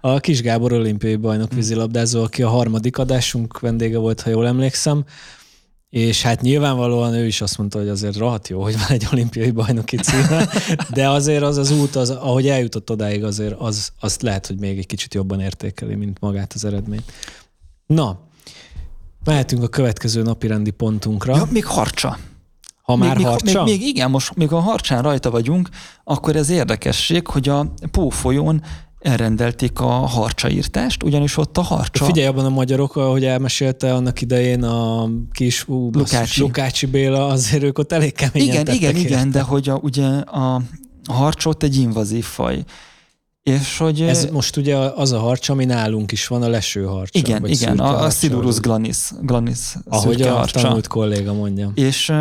[0.00, 1.56] A Kis Gábor olimpiai bajnok hmm.
[1.56, 5.04] vízilabdázó, aki a harmadik adásunk vendége volt, ha jól emlékszem.
[5.88, 9.50] És hát nyilvánvalóan ő is azt mondta, hogy azért rohadt jó, hogy van egy olimpiai
[9.50, 10.48] bajnoki címe,
[10.94, 14.78] de azért az az út, az, ahogy eljutott odáig, azért az, azt lehet, hogy még
[14.78, 17.12] egy kicsit jobban értékeli, mint magát az eredményt.
[17.86, 18.20] Na,
[19.24, 21.36] mehetünk a következő napi rendi pontunkra.
[21.36, 22.18] Ja, még harcsa.
[22.82, 23.62] Ha már még, harcsa?
[23.64, 25.68] Még, még igen, most még a harcsán rajta vagyunk,
[26.04, 28.62] akkor ez érdekesség, hogy a Pó folyón
[28.98, 32.04] elrendelték a harcsaírtást, ugyanis ott a harcsa...
[32.04, 36.40] Figyelj abban a magyarok, ahogy elmesélte annak idején a kis ú, Lukácsi.
[36.40, 39.08] Lukácsi Béla, azért ők ott elég keményen Igen, igen, érte.
[39.08, 40.54] igen, de hogy a, ugye a,
[41.04, 42.64] a harcsot egy invazív faj.
[43.42, 44.00] És hogy...
[44.00, 47.18] Ez most ugye az a harcs, ami nálunk is van, a leső harcsa.
[47.18, 50.60] Igen, igen, a, a Sidurus glanis, glanis Ahogy a harcsa.
[50.60, 51.72] tanult kolléga mondja.
[51.74, 52.12] És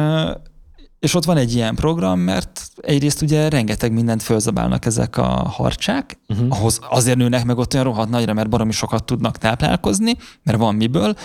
[1.02, 6.20] és ott van egy ilyen program, mert egyrészt ugye rengeteg mindent fölzabálnak ezek a harcsák,
[6.28, 6.48] uh-huh.
[6.50, 10.76] ahhoz azért nőnek meg ott olyan rohadt nagyra, mert baromi sokat tudnak táplálkozni, mert van
[10.76, 11.16] miből,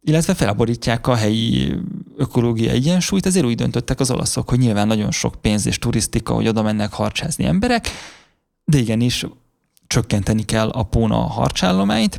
[0.00, 1.76] illetve felborítják a helyi
[2.16, 6.48] ökológiai egyensúlyt, ezért úgy döntöttek az olaszok, hogy nyilván nagyon sok pénz és turisztika, hogy
[6.48, 7.88] oda mennek harcsázni emberek,
[8.64, 9.26] de igenis
[9.86, 12.18] csökkenteni kell a póna harcsállományt,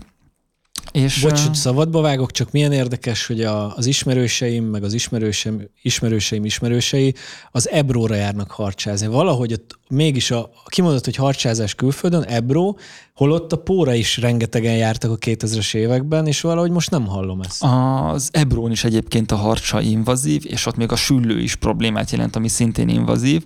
[0.92, 5.70] és, Bocs, hogy szabadba vágok, csak milyen érdekes, hogy a, az ismerőseim, meg az ismerőseim,
[5.82, 7.16] ismerőseim ismerősei
[7.52, 9.08] az Ebróra járnak harcsázni.
[9.08, 12.78] Valahogy ott mégis a, kimondott, hogy harcsázás külföldön, Ebró,
[13.16, 17.64] holott a Póra is rengetegen jártak a 2000-es években, és valahogy most nem hallom ezt.
[17.64, 22.36] Az Ebrón is egyébként a harcsa invazív, és ott még a süllő is problémát jelent,
[22.36, 23.44] ami szintén invazív.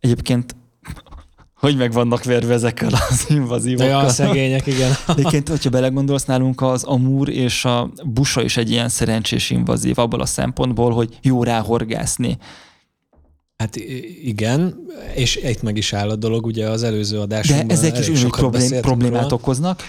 [0.00, 0.56] Egyébként
[1.62, 3.88] hogy meg vannak verve ezekkel az invazívokkal.
[3.88, 4.92] Ja, a szegények, igen.
[5.16, 10.20] Egyébként, hogyha belegondolsz, nálunk az amúr és a busa is egy ilyen szerencsés invazív abból
[10.20, 12.38] a szempontból, hogy jó ráhorgászni.
[13.56, 13.76] Hát
[14.22, 18.08] igen, és itt meg is áll a dolog, ugye az előző adásunkban De ezek is
[18.08, 19.34] úgy problém, problémát róla.
[19.34, 19.82] okoznak,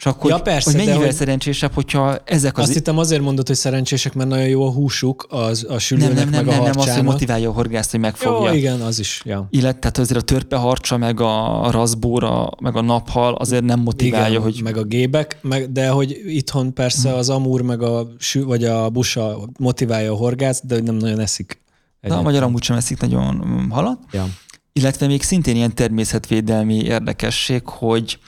[0.00, 2.64] Csak hogy, Ja, persze, hogy mennyivel hogy- szerencsésebb, hogyha ezek az...
[2.64, 6.14] Azt hittem azért mondod, hogy szerencsések, mert nagyon jó a húsuk, az, a nem, sülőnek,
[6.14, 8.50] nem, nem, meg a nem, nem, az, hogy motiválja a horgászt, hogy megfogja.
[8.50, 9.22] Jó, igen, az is.
[9.24, 9.46] Ja.
[9.50, 14.42] Illetve tehát azért a törpeharcsa, meg a razbóra, meg a naphal azért nem motiválja, Igen,
[14.42, 18.64] hogy meg a gébek, meg, de hogy itthon persze az amúr, meg a sü, vagy
[18.64, 21.62] a busa motiválja a horgász, de nem nagyon eszik.
[22.00, 23.98] de a magyar amúgy sem eszik nagyon mm, halat.
[24.12, 24.28] Ja.
[24.72, 28.18] Illetve még szintén ilyen természetvédelmi érdekesség, hogy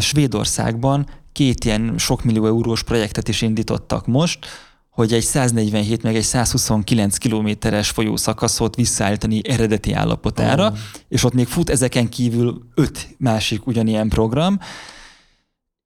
[0.00, 4.46] Svédországban két ilyen sok millió eurós projektet is indítottak most,
[4.90, 10.76] hogy egy 147 meg egy 129 kilométeres folyószakaszot visszaállítani eredeti állapotára, Oh.
[11.08, 14.58] és ott még fut ezeken kívül öt másik ugyanilyen program,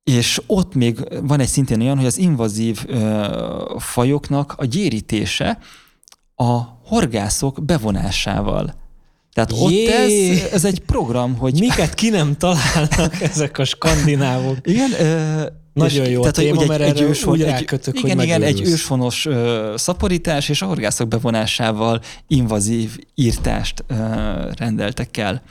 [0.04, 5.58] és ott még van egy szintén olyan, hogy az invazív ö, fajoknak a gyérítése
[6.34, 8.74] a horgászok bevonásával.
[9.32, 9.88] Tehát ott Jé!
[9.88, 11.58] ez, ez egy program, hogy...
[11.58, 14.56] Miket ki nem találnak ezek a skandinávok?
[14.62, 19.26] Igen, ö, Nagyon jó a téma, mert erre úgy rákötök, hogy igen, igen, egy őshonos
[19.26, 23.94] ö, szaporítás és a horgászok bevonásával invazív írtást ö,
[24.56, 25.42] rendeltek el.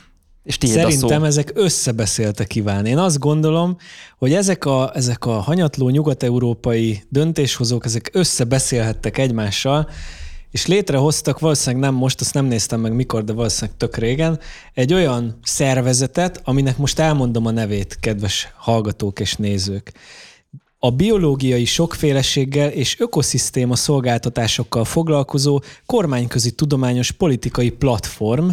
[0.44, 2.90] És Szerintem ezek összebeszéltek kívánni.
[2.90, 3.78] Én azt gondolom,
[4.18, 9.90] hogy ezek a, ezek a hanyatló nyugat-európai döntéshozók, ezek összebeszélhettek egymással,
[10.52, 14.40] és létrehoztak, valószínűleg nem most, azt nem néztem meg mikor, de valószínűleg tök régen,
[14.74, 19.92] egy olyan szervezetet, aminek most elmondom a nevét, kedves hallgatók és nézők.
[20.80, 28.50] A biológiai sokféleséggel és ökoszisztéma szolgáltatásokkal foglalkozó kormányközi tudományos politikai platform,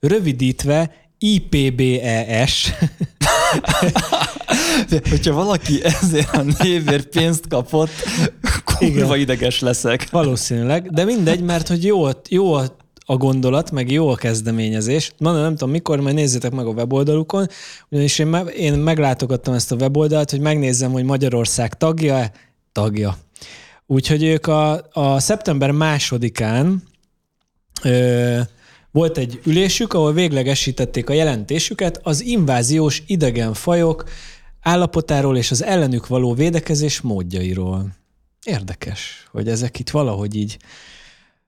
[0.00, 2.72] rövidítve IPBES,
[5.10, 7.90] Hogyha valaki ezért a névért pénzt kapott,
[8.64, 10.10] kurva ideges leszek.
[10.10, 12.76] Valószínűleg, de mindegy, mert hogy jó, a- jó a,
[13.06, 15.12] a gondolat, meg jó a kezdeményezés.
[15.18, 17.48] Mondom, nem tudom mikor, majd nézzétek meg a weboldalukon,
[17.88, 22.32] ugyanis én, me, én meglátogattam ezt a weboldalt, hogy megnézzem, hogy Magyarország tagja-e?
[22.72, 23.16] Tagja.
[23.86, 26.82] Úgyhogy ők a, a szeptember másodikán
[27.82, 28.38] ö,
[28.96, 34.04] volt egy ülésük, ahol véglegesítették a jelentésüket az inváziós idegen fajok
[34.62, 37.86] állapotáról és az ellenük való védekezés módjairól.
[38.44, 40.56] Érdekes, hogy ezek itt valahogy így,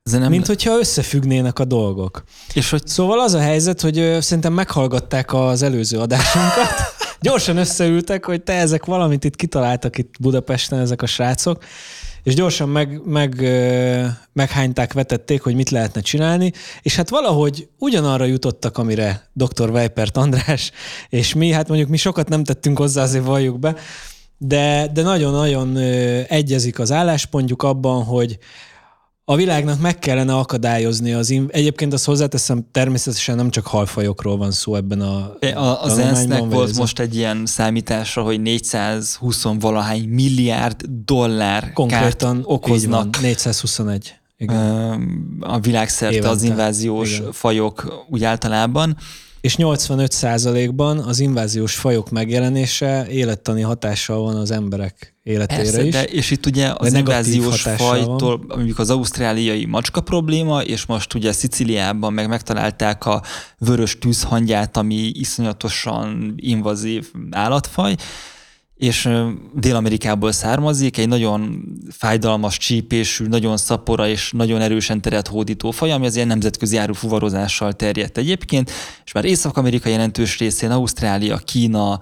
[0.02, 2.24] Ez nem, mint hogyha összefüggnének a dolgok.
[2.54, 6.72] és hogy Szóval az a helyzet, hogy szerintem meghallgatták az előző adásunkat,
[7.20, 11.64] gyorsan összeültek, hogy te ezek valamit itt kitaláltak itt Budapesten ezek a srácok,
[12.22, 13.34] és gyorsan meg, meg,
[14.32, 16.52] meghányták, vetették, hogy mit lehetne csinálni,
[16.82, 19.70] és hát valahogy ugyanarra jutottak, amire dr.
[19.70, 20.70] Weipert András
[21.08, 23.76] és mi, hát mondjuk mi sokat nem tettünk hozzá, azért valljuk be,
[24.38, 25.76] de, de nagyon-nagyon
[26.28, 28.38] egyezik az álláspontjuk abban, hogy
[29.30, 31.30] a világnak meg kellene akadályozni az...
[31.30, 36.44] In- Egyébként azt hozzáteszem, természetesen nem csak halfajokról van szó ebben a a, az ENSZ-nek
[36.44, 44.14] volt ez most egy ilyen számításra, hogy 420 valahány milliárd dollár Konkrétan okoznak van, 421.
[44.36, 45.38] Igen.
[45.40, 46.46] a világszerte az Évente.
[46.46, 47.32] inváziós Igen.
[47.32, 48.96] fajok úgy általában.
[49.40, 55.92] És 85%-ban az inváziós fajok megjelenése élettani hatással van az emberek életére Persze, is.
[55.92, 61.32] de és itt ugye az inváziós fajtól, mondjuk az ausztráliai macska probléma, és most ugye
[61.32, 63.22] Sziciliában meg megtalálták a
[63.58, 67.94] vörös tűzhangyát, ami iszonyatosan invazív állatfaj,
[68.78, 69.08] és
[69.54, 76.06] Dél-Amerikából származik, egy nagyon fájdalmas csípésű, nagyon szapora és nagyon erősen teret hódító faj, ami
[76.06, 78.70] az ilyen nemzetközi árufuvarozással terjedt egyébként,
[79.04, 82.00] és már Észak-Amerika jelentős részén, Ausztrália, Kína,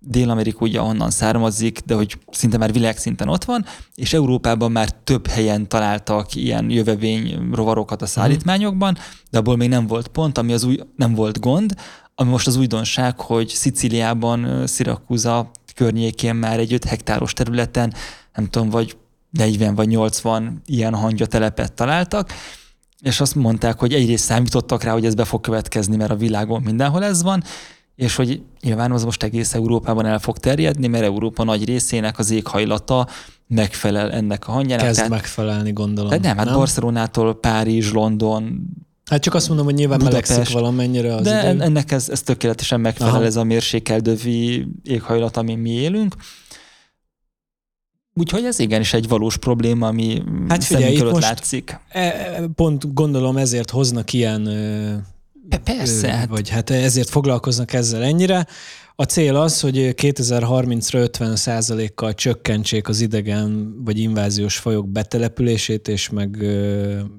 [0.00, 3.64] Dél-Amerika ugye onnan származik, de hogy szinte már világszinten ott van,
[3.94, 8.98] és Európában már több helyen találtak ilyen jövevény rovarokat a szállítmányokban,
[9.30, 11.74] de abból még nem volt pont, ami az új, nem volt gond,
[12.14, 17.94] ami most az újdonság, hogy Szicíliában, Szirakuza környékén már egy 5 hektáros területen,
[18.34, 18.96] nem tudom, vagy
[19.30, 22.32] 40 vagy 80 ilyen hangya-telepet találtak,
[23.02, 26.62] és azt mondták, hogy egyrészt számítottak rá, hogy ez be fog következni, mert a világon
[26.62, 27.42] mindenhol ez van,
[27.94, 32.30] és hogy nyilván az most egész Európában el fog terjedni, mert Európa nagy részének az
[32.30, 33.08] éghajlata
[33.46, 34.84] megfelel ennek a hangyának.
[34.84, 36.10] Kezd Tehát, megfelelni, gondolom.
[36.10, 38.60] de nem, hát Barcelonától Párizs, London,
[39.08, 40.28] Hát csak azt mondom, hogy nyilván Budapest.
[40.28, 41.62] melegszik valamennyire az de idő.
[41.62, 43.24] ennek ez, ez tökéletesen megfelel Aha.
[43.24, 46.14] ez a mérsékeldövi éghajlat, amin mi élünk.
[48.14, 51.78] Úgyhogy ez igenis egy valós probléma, ami Hát figyelj, itt most- látszik.
[51.88, 54.42] E- Pont gondolom ezért hoznak ilyen
[55.64, 58.46] Persze, Ö, hát Vagy hát ezért foglalkoznak ezzel ennyire.
[59.00, 66.08] A cél az, hogy 2030-ra 50 kal csökkentsék az idegen vagy inváziós fajok betelepülését és
[66.08, 66.36] meg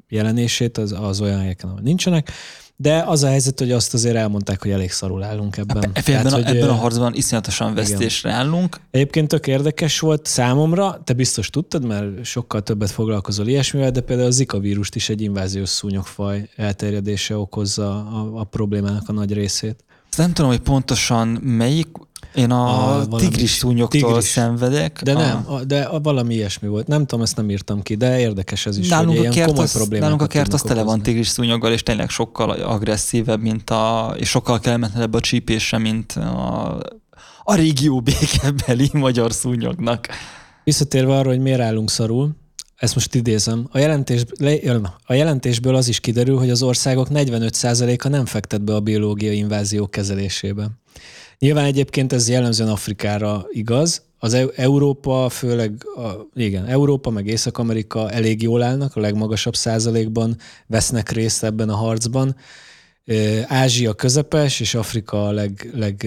[0.10, 2.32] jelenését az, az olyan helyeken, ahol nincsenek,
[2.76, 5.76] de az a helyzet, hogy azt azért elmondták, hogy elég szarul állunk ebben.
[5.76, 8.42] Hát, ebben, Tehát, a, hogy, ebben a harcban iszonyatosan vesztésre igen.
[8.42, 8.80] állunk.
[8.92, 14.28] Egyébként tök érdekes volt számomra, te biztos tudtad, mert sokkal többet foglalkozol ilyesmivel, de például
[14.28, 19.84] a Zika vírust is egy inváziós szúnyogfaj elterjedése okozza a, a problémának a nagy részét.
[20.18, 21.88] Nem tudom, hogy pontosan melyik,
[22.36, 24.30] én a, a tigris szúnyoktól tigris.
[24.30, 25.02] szenvedek.
[25.04, 25.18] De a...
[25.18, 26.88] nem, a, de a valami ilyesmi volt.
[26.88, 29.64] Nem tudom, ezt nem írtam ki, de érdekes ez is, nálunk hogy a ilyen komoly
[29.64, 34.14] az, Nálunk a kert az tele van tigris szúnyoggal, és tényleg sokkal agresszívebb, mint a,
[34.18, 36.78] és sokkal kellemetlenebb a csípése, mint a,
[37.44, 40.08] a régió békebeli magyar szúnyognak.
[40.64, 42.32] Visszatérve arra, hogy miért állunk szarul,
[42.80, 44.26] ezt most idézem, a, jelentés,
[45.06, 49.88] a jelentésből az is kiderül, hogy az országok 45%-a nem fektet be a biológiai invázió
[49.88, 50.70] kezelésébe.
[51.40, 54.02] Nyilván egyébként ez jellemzően Afrikára igaz.
[54.20, 61.10] Az Európa, főleg a, igen, Európa meg Észak-Amerika elég jól állnak, a legmagasabb százalékban vesznek
[61.10, 62.36] részt ebben a harcban.
[63.48, 66.06] Ázsia közepes, és Afrika a leg, leg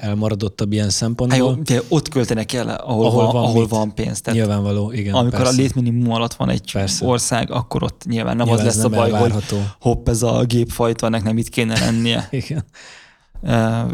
[0.00, 1.56] elmaradottabb ilyen szempontból.
[1.56, 4.20] Hát jó, ott költenek el, ahol, ahol, van, van, ahol van pénz.
[4.20, 5.14] Tehát nyilvánvaló, igen.
[5.14, 5.54] Amikor persze.
[5.54, 7.06] a létminimum alatt van egy persze.
[7.06, 9.56] ország, akkor ott nyilván nem nyilván az lesz a baj, elvárható.
[9.56, 12.28] hogy hopp, ez a gépfajta, ennek nem itt kéne lennie.
[12.46, 12.64] igen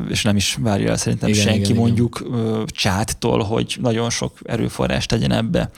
[0.08, 2.66] és nem is várja el szerintem igen, senki igen, mondjuk igen.
[2.66, 5.70] csáttól, hogy nagyon sok erőforrást tegyen ebbe.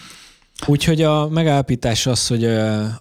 [0.66, 2.44] Úgyhogy a megállapítás az, hogy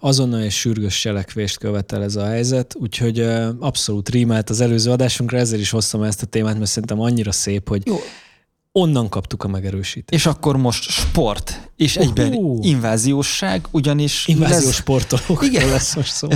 [0.00, 3.20] azonnal és sürgős cselekvést követel ez a helyzet, úgyhogy
[3.58, 7.68] abszolút rímelt az előző adásunkra, ezért is hoztam ezt a témát, mert szerintem annyira szép,
[7.68, 7.96] hogy Jó.
[8.72, 10.24] onnan kaptuk a megerősítést.
[10.24, 14.28] És akkor most sport, és egyben uh, inváziósság, ugyanis...
[14.28, 14.74] Inváziós lesz...
[14.74, 15.68] sportolók Igen.
[15.68, 16.28] lesz most szó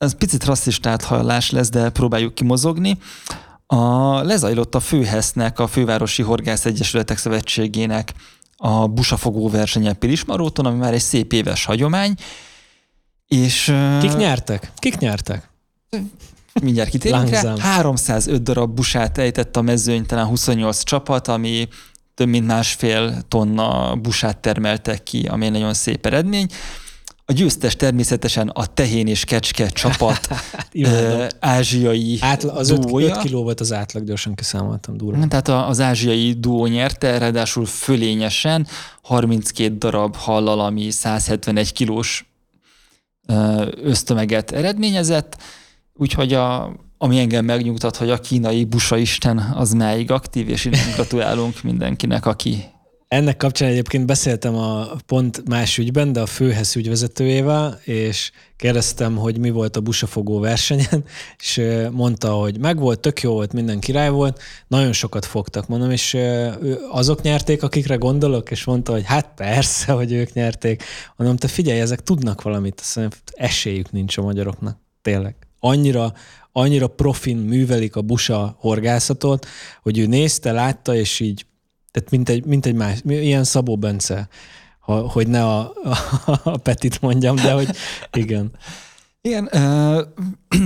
[0.00, 2.98] ez picit rasszista áthajlás lesz, de próbáljuk kimozogni.
[3.66, 8.12] A, lezajlott a Főhesznek, a Fővárosi Horgász Egyesületek Szövetségének
[8.62, 12.14] a busafogó versenye Pilismaróton, ami már egy szép éves hagyomány.
[13.26, 14.72] És, Kik nyertek?
[14.76, 15.50] Kik nyertek?
[16.62, 17.54] Mindjárt kitérünk rá.
[17.58, 21.68] 305 darab busát ejtett a mezőny, talán 28 csapat, ami
[22.14, 26.46] több mint másfél tonna busát termeltek ki, ami egy nagyon szép eredmény.
[27.30, 30.28] A győztes természetesen a tehén és kecske csapat
[30.74, 35.26] uh, ázsiai Átla, Az 5, 5 kiló volt az átlag, gyorsan kiszámoltam durva.
[35.26, 38.66] Tehát az ázsiai duó nyerte, ráadásul fölényesen
[39.02, 42.32] 32 darab hallal, ami 171 kilós
[43.82, 45.36] ösztömeget eredményezett,
[45.94, 50.90] úgyhogy a, ami engem megnyugtat, hogy a kínai busa isten az máig aktív, és innen
[50.94, 52.64] gratulálunk mindenkinek, aki
[53.10, 59.38] ennek kapcsán egyébként beszéltem a pont más ügyben, de a főhez ügyvezetőjével, és kérdeztem, hogy
[59.38, 61.04] mi volt a busafogó versenyen,
[61.38, 66.16] és mondta, hogy megvolt, tök jó volt, minden király volt, nagyon sokat fogtak, mondom, és
[66.90, 70.82] azok nyerték, akikre gondolok, és mondta, hogy hát persze, hogy ők nyerték.
[71.16, 75.34] Mondom, te figyelj, ezek tudnak valamit, mondom, esélyük nincs a magyaroknak, tényleg.
[75.60, 76.12] Annyira,
[76.52, 79.46] annyira profin művelik a busa horgászatot,
[79.82, 81.44] hogy ő nézte, látta, és így
[81.90, 84.28] tehát mint egy, mint egy más, ilyen Szabó Bence,
[84.80, 87.68] ha, hogy ne a, a, a Petit mondjam, de hogy
[88.12, 88.50] igen.
[89.20, 89.48] Igen,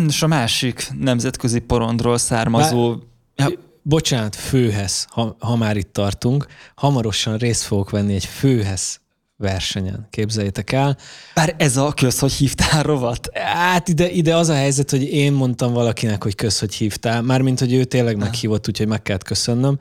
[0.09, 2.97] és a másik nemzetközi porondról származó...
[3.37, 3.62] Bár, ja.
[3.87, 6.47] Bocsánat, főhez, ha, ha már itt tartunk.
[6.75, 9.01] Hamarosan részt fogok venni egy főhez
[9.37, 10.97] versenyen, képzeljétek el.
[11.35, 13.39] Bár ez a köz, hogy hívtál rovat?
[13.39, 17.59] Hát ide, ide az a helyzet, hogy én mondtam valakinek, hogy köz, hogy hívtál, mármint,
[17.59, 19.79] hogy ő tényleg meghívott, úgyhogy meg kellett köszönnöm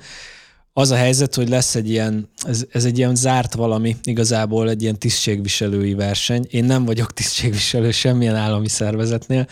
[0.73, 4.81] az a helyzet, hogy lesz egy ilyen, ez, ez egy ilyen zárt valami, igazából egy
[4.81, 6.47] ilyen tisztségviselői verseny.
[6.49, 9.47] Én nem vagyok tisztségviselő semmilyen állami szervezetnél,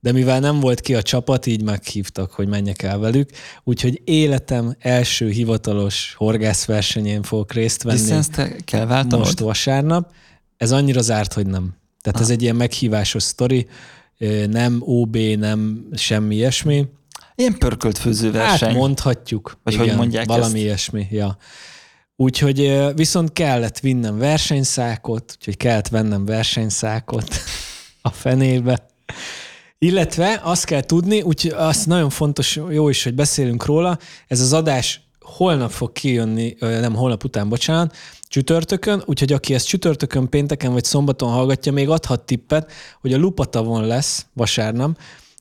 [0.00, 3.30] de mivel nem volt ki a csapat, így meghívtak, hogy menjek el velük.
[3.64, 8.00] Úgyhogy életem első hivatalos horgászversenyén fogok részt venni.
[8.00, 9.24] Licenzt kell váltanod?
[9.24, 10.12] Most vasárnap.
[10.56, 11.74] Ez annyira zárt, hogy nem.
[12.00, 12.24] Tehát ah.
[12.24, 13.66] ez egy ilyen meghívásos sztori,
[14.46, 16.86] nem OB, nem semmi ilyesmi.
[17.40, 18.68] Ilyen pörkölt főzőverseny.
[18.68, 19.58] Hát mondhatjuk.
[19.62, 20.54] Vagy igen, hogy mondják Valami ezt?
[20.54, 21.36] ilyesmi, ja.
[22.16, 27.34] Úgyhogy viszont kellett vinnem versenyszákot, úgyhogy kellett vennem versenyszákot
[28.02, 28.86] a fenébe.
[29.78, 34.52] Illetve azt kell tudni, úgyhogy az nagyon fontos, jó is, hogy beszélünk róla, ez az
[34.52, 37.96] adás holnap fog kijönni, nem holnap után, bocsánat,
[38.28, 43.86] csütörtökön, úgyhogy aki ezt csütörtökön, pénteken vagy szombaton hallgatja, még adhat tippet, hogy a Lupatavon
[43.86, 44.98] lesz vasárnap,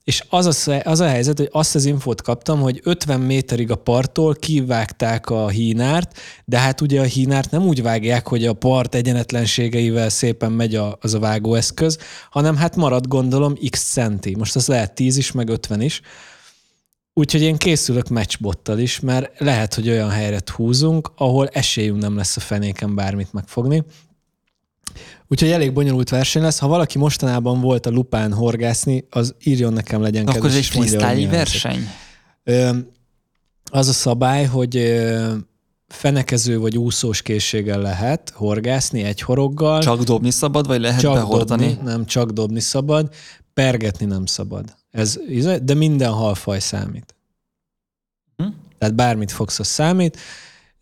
[0.07, 3.75] és az a, az a helyzet, hogy azt az infót kaptam, hogy 50 méterig a
[3.75, 8.95] parttól kivágták a hínárt, de hát ugye a hínárt nem úgy vágják, hogy a part
[8.95, 11.97] egyenetlenségeivel szépen megy a, az a vágóeszköz,
[12.29, 14.35] hanem hát marad gondolom x centi.
[14.35, 16.01] Most az lehet 10 is, meg 50 is.
[17.13, 22.37] Úgyhogy én készülök matchbottal is, mert lehet, hogy olyan helyre húzunk, ahol esélyünk nem lesz
[22.37, 23.83] a fenéken bármit megfogni.
[25.27, 26.59] Úgyhogy elég bonyolult verseny lesz.
[26.59, 30.63] Ha valaki mostanában volt a lupán horgászni, az írjon nekem legyen Akkor ez kedves, egy
[30.63, 31.87] és mondja, hogy freestyle verseny?
[32.43, 32.77] Ö,
[33.71, 35.33] Az a szabály, hogy ö,
[35.87, 39.81] fenekező vagy úszós készséggel lehet horgászni egy horoggal.
[39.81, 41.67] Csak dobni szabad, vagy lehet csak behordani?
[41.67, 43.13] dobni, nem csak dobni szabad,
[43.53, 44.75] pergetni nem szabad.
[44.91, 45.19] Ez,
[45.63, 47.15] de minden halfaj számít.
[48.37, 48.47] Hm?
[48.77, 50.17] Tehát bármit fogsz, az számít.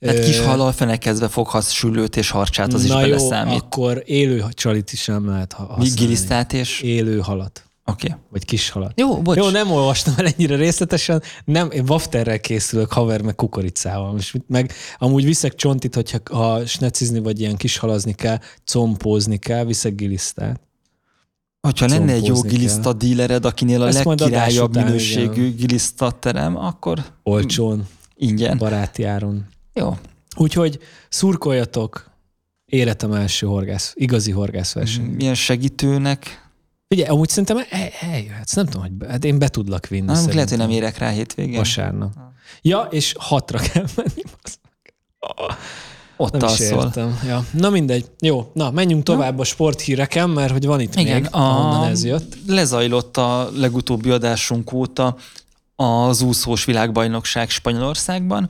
[0.06, 3.62] Tehát Ö, kis halal fenekezve foghatsz sülőt és harcsát, az is Na jó, beleszámít.
[3.62, 5.90] akkor élő csalit is nem lehet használni.
[5.96, 6.82] gilisztát és...
[6.82, 8.08] Élő halat, Oké.
[8.08, 8.20] Okay.
[8.30, 8.92] vagy kis halat.
[9.00, 9.38] Jó, bocs.
[9.38, 14.12] Jó, nem olvastam el ennyire részletesen, nem, én wafterrel készülök, haver, meg kukoricával.
[14.12, 19.66] Most meg amúgy viszek csontit, hogyha ha snecizni, vagy ilyen kis halazni kell, compózni kell,
[19.66, 20.60] viszek gilisztát.
[21.62, 27.88] Hogyha lenne egy jó giliszta dílered, akinél a Ezt legkirályabb minőségű giliszta terem, akkor Olcsón,
[28.16, 28.58] ingyen.
[28.58, 29.46] baráti áron.
[29.76, 29.98] Jó.
[30.38, 32.10] Úgyhogy szurkoljatok,
[32.66, 35.04] életem első horgász, igazi horgászverseny.
[35.04, 36.44] Milyen segítőnek?
[36.90, 40.06] Ugye, amúgy szerintem el- eljöhetsz, nem tudom, hogy be, hát én be tudlak vinni.
[40.12, 41.58] Nem, lehet, hogy nem érek rá hétvégén.
[41.58, 42.14] Vasárnap.
[42.62, 44.22] Ja, és hatra kell menni.
[46.18, 46.84] Ott Nem is alszol.
[46.84, 47.20] értem.
[47.28, 47.46] Ja.
[47.52, 48.06] Na mindegy.
[48.20, 52.04] Jó, na menjünk tovább a sporthíreken, mert hogy van itt Igen, még, a, ahonnan ez
[52.04, 52.38] jött.
[52.48, 55.16] lezajlott a legutóbbi adásunk óta
[55.76, 58.50] az úszós világbajnokság Spanyolországban,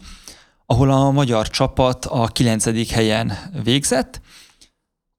[0.66, 4.22] ahol a magyar csapat a kilencedik helyen végzett,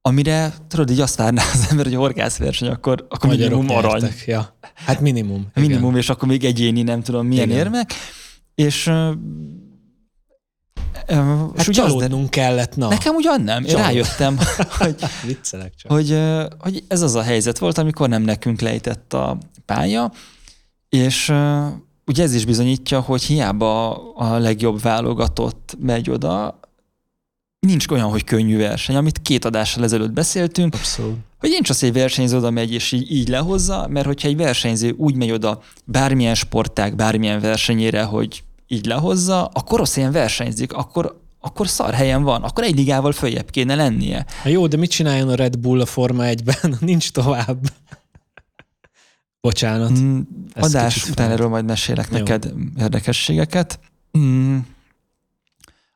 [0.01, 4.01] amire tudod, így azt várná az ember, hogy horgászverseny, akkor, akkor Magyarok minimum arany.
[4.01, 4.27] nyertek.
[4.27, 4.57] Ja.
[4.75, 5.47] Hát minimum.
[5.55, 5.69] igen.
[5.69, 7.59] Minimum, és akkor még egyéni, nem tudom milyen Igen.
[7.59, 7.91] érmek.
[8.55, 8.85] És, és
[11.15, 12.89] Hát ugye az, de, csalódnunk kellett, na.
[12.89, 13.65] nekem ugyan nem.
[13.65, 14.39] Én rájöttem,
[14.79, 14.95] hogy,
[15.25, 15.93] Viccelek csak.
[15.93, 16.19] hogy,
[16.59, 20.13] hogy ez az a helyzet volt, amikor nem nekünk lejtett a pálya,
[20.89, 21.33] és
[22.07, 26.61] ugye ez is bizonyítja, hogy hiába a legjobb válogatott megy oda,
[27.67, 31.17] nincs olyan, hogy könnyű verseny, amit két adással ezelőtt beszéltünk, Abszolút.
[31.39, 34.37] hogy nincs az, hogy egy versenyző oda megy és így, így lehozza, mert hogyha egy
[34.37, 40.73] versenyző úgy megy oda bármilyen sportág, bármilyen versenyére, hogy így lehozza, akkor rossz helyen versenyzik,
[40.73, 44.27] akkor, akkor szar helyen van, akkor egy ligával följebb kéne lennie.
[44.43, 46.77] Hát jó, de mit csináljon a Red Bull a Forma 1-ben?
[46.81, 47.59] Nincs tovább.
[49.47, 49.99] Bocsánat.
[49.99, 50.21] Mm,
[50.55, 52.19] Adás után erről majd mesélek Jó.
[52.19, 53.79] neked érdekességeket.
[54.19, 54.57] Mm.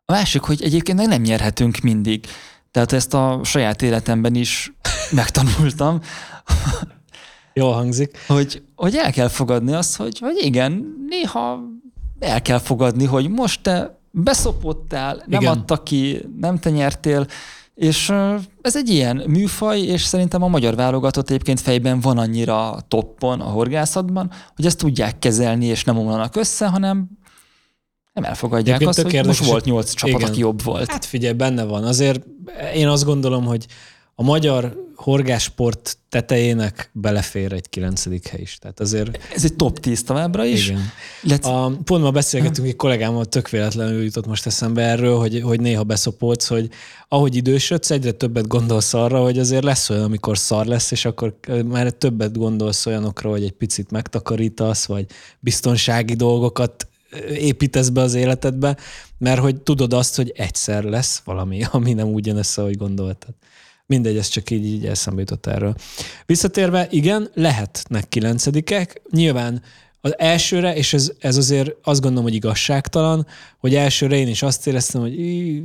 [0.05, 2.27] A másik, hogy egyébként meg nem nyerhetünk mindig.
[2.71, 4.73] Tehát ezt a saját életemben is
[5.21, 6.01] megtanultam,
[7.55, 8.19] Jól hangzik.
[8.27, 11.61] hogy, hogy el kell fogadni azt, hogy, hogy igen, néha
[12.19, 15.53] el kell fogadni, hogy most te beszopottál, nem Igen.
[15.53, 17.27] adta ki, nem te nyertél,
[17.81, 18.13] és
[18.63, 23.45] ez egy ilyen műfaj, és szerintem a magyar válogatott egyébként fejben van annyira toppon a
[23.45, 27.09] horgászatban, hogy ezt tudják kezelni, és nem omlanak össze, hanem
[28.13, 30.31] nem elfogadják Egyébként azt, hogy érdekes, most volt nyolc csapat, igen.
[30.31, 30.91] aki jobb volt.
[30.91, 31.85] Hát figyelj, benne van.
[31.85, 32.27] Azért
[32.75, 33.67] én azt gondolom, hogy
[34.21, 38.59] a magyar horgásport tetejének belefér egy kilencedik hely is.
[38.59, 40.69] Tehát azért Ez egy top 10 továbbra is.
[40.69, 40.81] igen.
[41.27, 45.61] Let's, A, pont ma beszélgetünk egy kollégámmal, tök véletlenül jutott most eszembe erről, hogy, hogy
[45.61, 46.69] néha beszopolsz, hogy
[47.09, 51.39] ahogy idősödsz, egyre többet gondolsz arra, hogy azért lesz olyan, amikor szar lesz, és akkor
[51.65, 55.07] már többet gondolsz olyanokra, hogy egy picit megtakarítasz, vagy
[55.39, 56.89] biztonsági dolgokat
[57.29, 58.77] építesz be az életedbe,
[59.19, 63.35] mert hogy tudod azt, hogy egyszer lesz valami, ami nem úgy jön össze, ahogy gondoltad.
[63.91, 65.75] Mindegy, ez csak így, így eszembe jutott erről.
[66.27, 69.01] Visszatérve, igen, lehetnek kilencedikek.
[69.11, 69.63] Nyilván
[70.01, 73.27] az elsőre, és ez, ez azért azt gondolom, hogy igazságtalan,
[73.59, 75.63] hogy elsőre én is azt éreztem, hogy í,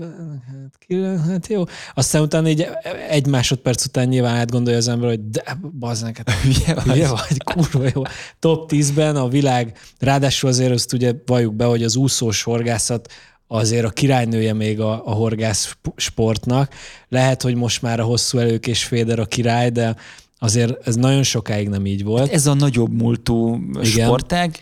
[0.48, 1.64] hát, kilen- hát jó.
[1.94, 2.68] Aztán utána így
[3.10, 6.84] egy másodperc után nyilván átgondolja az ember, hogy de bazd neked, hülye vagy.
[6.84, 8.02] Hülye vagy, kurva jó.
[8.40, 13.12] Top 10-ben a világ, ráadásul azért azt ugye valljuk be, hogy az úszós horgászat
[13.48, 16.74] azért a királynője még a, a horgász sp- sportnak.
[17.10, 19.96] Lehet, hogy most már a hosszú elők és Féder a király, de
[20.40, 22.32] azért ez nagyon sokáig nem így volt.
[22.32, 24.06] Ez a nagyobb múltú Igen.
[24.06, 24.58] sportág.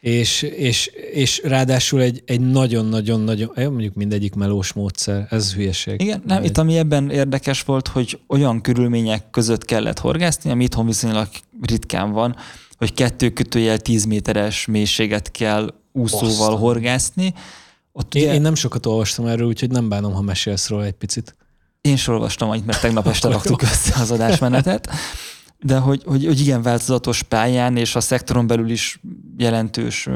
[0.00, 6.00] És, és, és ráadásul egy, egy nagyon-nagyon-nagyon, mondjuk mindegyik melós módszer, ez hülyeség.
[6.00, 10.86] Igen, nem, itt ami ebben érdekes volt, hogy olyan körülmények között kellett horgászni, ami itthon
[10.86, 11.28] viszonylag
[11.62, 12.36] ritkán van,
[12.78, 16.56] hogy kettő kötőjel 10 méteres mélységet kell úszóval Baszta.
[16.56, 17.34] horgászni.
[17.98, 20.92] Ott Én, ugye, én nem sokat olvastam erről, úgyhogy nem bánom, ha mesélsz róla egy
[20.92, 21.36] picit.
[21.80, 24.88] Én sem olvastam annyit, mert tegnap este raktuk össze az adásmenetet,
[25.60, 29.00] de hogy, hogy, hogy igen változatos pályán, és a szektoron belül is
[29.36, 30.08] jelentős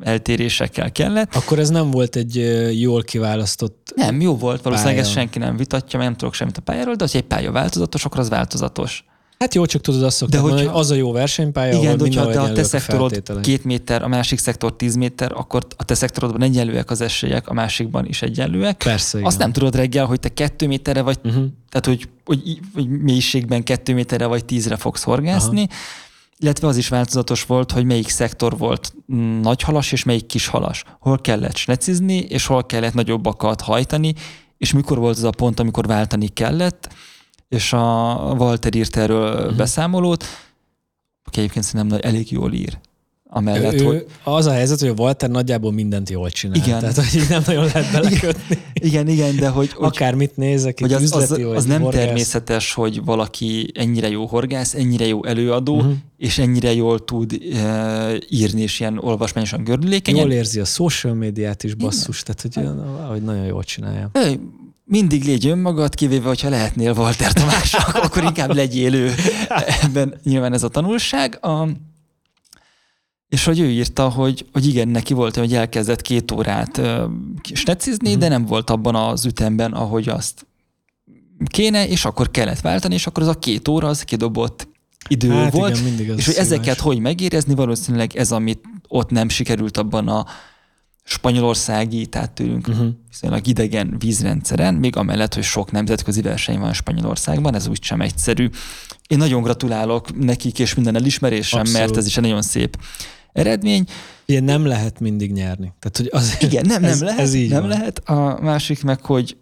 [0.00, 1.34] eltérésekkel kellett.
[1.34, 2.34] Akkor ez nem volt egy
[2.80, 3.92] jól kiválasztott...
[3.94, 5.08] Nem, jó volt, valószínűleg Pálya.
[5.08, 8.04] ezt senki nem vitatja, mert nem tudok semmit a pályáról, de ha egy pálya változatos,
[8.04, 9.04] akkor az változatos.
[9.44, 11.86] Hát jó, csak tudod azt szokták De mondani, hogyha- hogy az a jó versenypálya, Igen,
[11.86, 15.84] ahol hogyha de a te szektorod két méter, a másik szektor 10 méter, akkor a
[15.84, 18.76] te szektorodban egyenlőek az esélyek, a másikban is egyenlőek.
[18.76, 19.28] Persze, igen.
[19.30, 21.44] Azt nem tudod reggel, hogy te kettő méterre vagy, Uh-huh.
[21.68, 25.80] tehát hogy, hogy, hogy mélységben kettő méterre vagy tízre fogsz horgászni, Aha.
[26.38, 28.94] illetve az is változatos volt, hogy melyik szektor volt
[29.42, 30.84] nagy halas és melyik kis halas.
[31.00, 34.14] Hol kellett slecizni, és hol kellett nagyobbakat hajtani,
[34.58, 36.88] és mikor volt az a pont, amikor váltani kellett,
[37.50, 39.56] és a Walter írt erről uh-huh.
[39.56, 40.24] beszámolót,
[41.24, 42.78] aki egyébként szerintem elég jól ír.
[43.32, 46.56] Amellett, ő, hogy Az a helyzet, hogy a Walter nagyjából mindent jól csinál.
[46.56, 46.78] Igen.
[46.80, 48.58] Tehát, hogy így nem nagyon lehet belekötni.
[48.72, 52.04] igen, igen, de hogy, hogy Akármit nézek, hogy az, az, üzleti, vagy az nem horgász.
[52.04, 55.92] természetes, hogy valaki ennyire jó horgász, ennyire jó előadó, uh-huh.
[56.16, 60.22] és ennyire jól tud uh, írni, és ilyen olvasmányosan gördülékenyen.
[60.22, 64.10] Jól érzi a social médiát is, basszus, tehát hogy, olyan- hogy nagyon jól csinálja.
[64.12, 64.32] Ö,
[64.90, 69.14] Mindig légy önmagad, kivéve, hogyha lehetnél Walter Tamás, akkor- inkább legyél ő.
[69.82, 71.44] Ebben nyilván ez a tanulság.
[71.44, 71.68] A,
[73.28, 76.80] és hogy ő írta, hogy, hogy igen, neki volt, hogy elkezdett két órát
[77.54, 80.46] snecizni, de nem volt abban az ütemben, ahogy azt
[81.46, 84.68] kéne, és akkor kellett váltani, és akkor az a két óra, az kidobott
[85.08, 85.70] idő Hát volt.
[85.76, 86.50] igen, mindig az és hogy szívás.
[86.50, 90.26] ezeket hogy megérezni, valószínűleg ez, amit ott nem sikerült abban a
[91.10, 92.88] spanyolországi, tehát tőlünk uh-huh.
[93.08, 98.48] viszonylag idegen vízrendszeren, még amellett, hogy sok nemzetközi verseny van Spanyolországban, ez úgy sem egyszerű.
[99.08, 101.80] Én nagyon gratulálok nekik és minden elismerésem, Abszolút.
[101.80, 102.78] mert ez is egy nagyon szép
[103.32, 103.84] eredmény.
[104.28, 105.72] Ugye nem lehet mindig nyerni.
[105.78, 107.68] Tehát, hogy az, Igen, nem, nem ez, lehet, Ez így nem van.
[107.68, 107.98] lehet.
[107.98, 109.36] A másik meg, hogy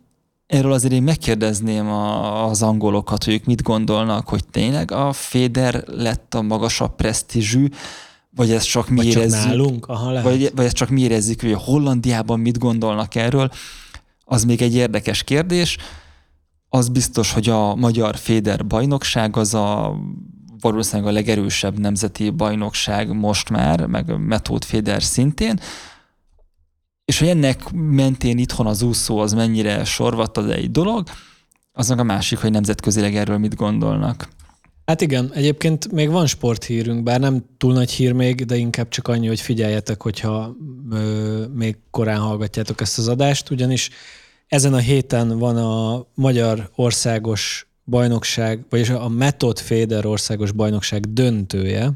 [0.46, 5.84] erről azért én megkérdezném a, az angolokat, hogy ők mit gondolnak, hogy tényleg a Féder
[5.86, 7.68] lett a magasabb presztízsű,
[8.30, 9.86] vagy ez csak mi Vagy csak érezzük, nálunk?
[9.86, 10.24] Aha, lehet.
[10.24, 13.50] vagy, vagy ezt csak mi érezzük, hogy a Hollandiában mit gondolnak erről,
[14.24, 15.76] az még egy érdekes kérdés.
[16.68, 19.96] Az biztos, hogy a magyar Féder bajnokság az a
[20.60, 25.60] valószínűleg a legerősebb nemzeti bajnokság most már, meg Metód Féder szintén,
[27.04, 31.08] és hogy ennek mentén itthon az úszó az mennyire sorvat az egy dolog,
[31.72, 34.28] az meg a másik, hogy nemzetközileg erről mit gondolnak.
[34.88, 39.08] Hát igen, egyébként még van sporthírünk, bár nem túl nagy hír még, de inkább csak
[39.08, 40.56] annyi, hogy figyeljetek, hogyha
[40.90, 43.90] ö, még korán hallgatjátok ezt az adást, ugyanis
[44.46, 51.92] ezen a héten van a Magyar Országos Bajnokság, vagyis a Method Féder Országos Bajnokság döntője,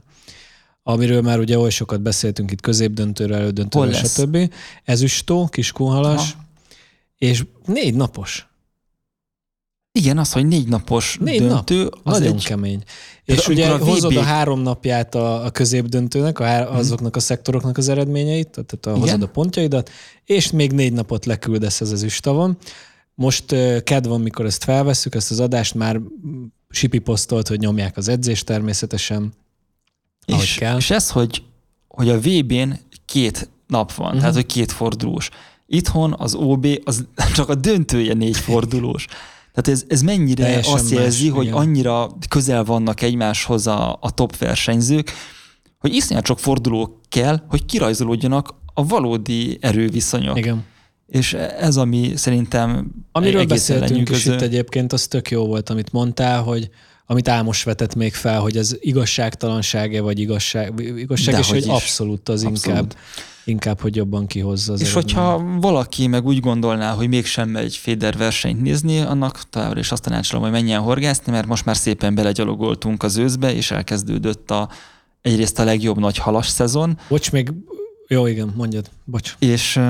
[0.83, 4.55] amiről már ugye oly sokat beszéltünk itt középdöntőről, elődöntőről, stb.
[4.85, 6.37] Ezüstó, Kiskunhalas,
[7.19, 8.47] és négy napos.
[9.93, 12.01] Igen, az, hogy négy napos Négy döntő, nap.
[12.03, 12.83] az Nagyon egy kemény.
[13.25, 17.17] Tehát És ugye a hozod VB a három napját a, a középdöntőnek, a, há- azoknak
[17.17, 19.01] a szektoroknak az eredményeit, tehát a, Igen.
[19.01, 19.91] hozod a pontjaidat,
[20.25, 22.57] és még négy napot leküldesz az ezüstavon.
[23.15, 23.45] Most
[23.85, 26.01] kedv van, mikor ezt felvesszük, ezt az adást már
[26.69, 29.33] Sipi posztolt, hogy nyomják az edzést természetesen.
[30.27, 30.77] És, kell.
[30.77, 31.43] és ez, hogy,
[31.89, 32.71] hogy a VB-n
[33.05, 34.21] két nap van, uh-huh.
[34.21, 35.29] tehát hogy két fordulós.
[35.67, 37.05] Itthon az OB az
[37.37, 39.07] csak a döntője négy fordulós.
[39.53, 41.57] Tehát ez, ez mennyire Teljesen azt jelzi, más, hogy igen.
[41.57, 45.13] annyira közel vannak egymáshoz a, a top versenyzők,
[45.79, 50.39] hogy iszonyat sok forduló kell, hogy kirajzolódjanak a valódi erőviszonyok.
[50.39, 50.65] Igen.
[51.07, 56.43] És ez, ami szerintem Amiről beszéltünk is itt egyébként, az tök jó volt, amit mondtál,
[56.43, 56.71] hogy
[57.07, 61.67] amit Ámos vetett még fel, hogy ez igazságtalanság-e, vagy igazság, igazság, és hogy is.
[61.67, 62.67] abszolút az Abszolút.
[62.67, 62.95] inkább,
[63.45, 65.17] inkább, hogy jobban kihozza az És eredményt.
[65.17, 70.03] hogyha valaki meg úgy gondolná, hogy mégsem megy Féder versenyt nézni, annak továbbra is azt
[70.03, 74.69] tanácsolom, hogy menjen horgászni, mert most már szépen belegyalogoltunk az őszbe, és elkezdődött a,
[75.23, 77.53] egyrészt a legjobb nagy halas szezon, Bocs, még...
[78.09, 78.91] Jó, igen, mondjad.
[79.05, 79.35] Bocs.
[79.39, 79.81] és,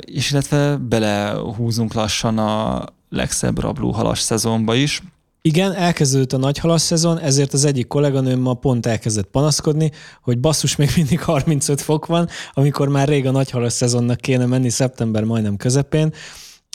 [0.00, 5.02] és illetve belehúzunk lassan a legszebb rabló halas szezonba is.
[5.46, 9.90] Igen, elkezdődött a nagy halas szezon, ezért az egyik kolléganőm ma pont elkezdett panaszkodni,
[10.22, 14.46] hogy basszus, még mindig 35 fok van, amikor már rég a nagy halas szezonnak kéne
[14.46, 16.12] menni, szeptember majdnem közepén,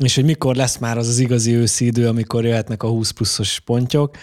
[0.03, 3.59] és hogy mikor lesz már az az igazi őszi idő, amikor jöhetnek a 20 pluszos
[3.59, 4.17] pontyok.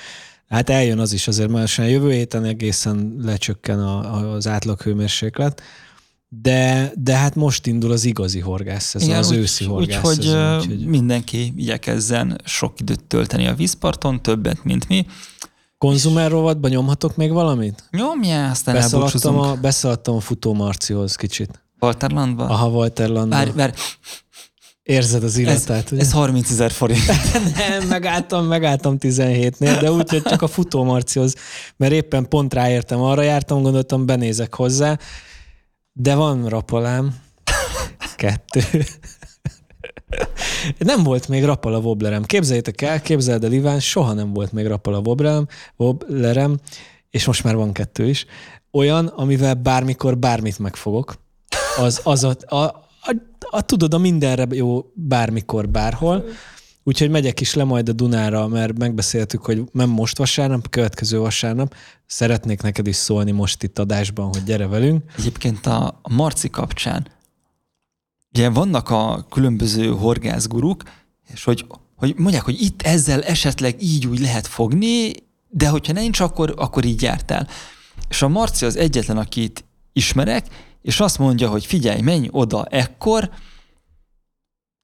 [0.48, 5.62] Hát eljön az is azért, mert jövő héten egészen lecsökken a, a, az átlaghőmérséklet,
[6.28, 11.52] de, de hát most indul az igazi horgász szezon, az őszi horgász Úgyhogy ö, mindenki
[11.56, 15.06] igyekezzen sok időt tölteni a vízparton, többet, mint mi.
[15.78, 17.84] Konzumer rovatban nyomhatok még valamit?
[17.90, 21.62] Nyomja, aztán Beszaladtam a, beszaladtam a futó Marcihoz kicsit.
[21.80, 22.44] Walterlandba.
[22.44, 23.36] Aha, Walter Landa.
[23.36, 23.72] Várj, várj,
[24.82, 26.00] Érzed az ez, illatát, ugye?
[26.00, 27.00] ez 30 ezer forint.
[27.56, 31.34] Nem, megálltam, megálltam 17-nél, de úgy, hogy csak a futó Marcihoz,
[31.76, 34.98] mert éppen pont ráértem, arra jártam, gondoltam, benézek hozzá,
[36.00, 37.14] de van rapolám.
[38.16, 38.84] Kettő.
[40.78, 42.22] Nem volt még Rapala wobblerem.
[42.22, 45.46] Képzeljétek el, képzeld el Iván, soha nem volt még Rapala wobblerem,
[45.76, 46.58] wobblerem,
[47.10, 48.26] és most már van kettő is.
[48.70, 51.14] Olyan, amivel bármikor bármit megfogok.
[51.78, 53.14] Az, az a, a, a,
[53.50, 56.24] a, tudod, a mindenre jó bármikor, bárhol.
[56.88, 61.74] Úgyhogy megyek is le majd a Dunára, mert megbeszéltük, hogy nem most vasárnap, következő vasárnap.
[62.06, 65.02] Szeretnék neked is szólni most itt adásban, hogy gyere velünk.
[65.18, 67.06] Egyébként a Marci kapcsán,
[68.34, 70.82] ugye vannak a különböző horgászguruk,
[71.32, 71.66] és hogy,
[71.96, 75.12] hogy mondják, hogy itt ezzel esetleg így úgy lehet fogni,
[75.48, 77.48] de hogyha nincs, akkor, akkor így jártál.
[78.08, 80.46] És a Marci az egyetlen, akit ismerek,
[80.82, 83.30] és azt mondja, hogy figyelj, menj oda ekkor,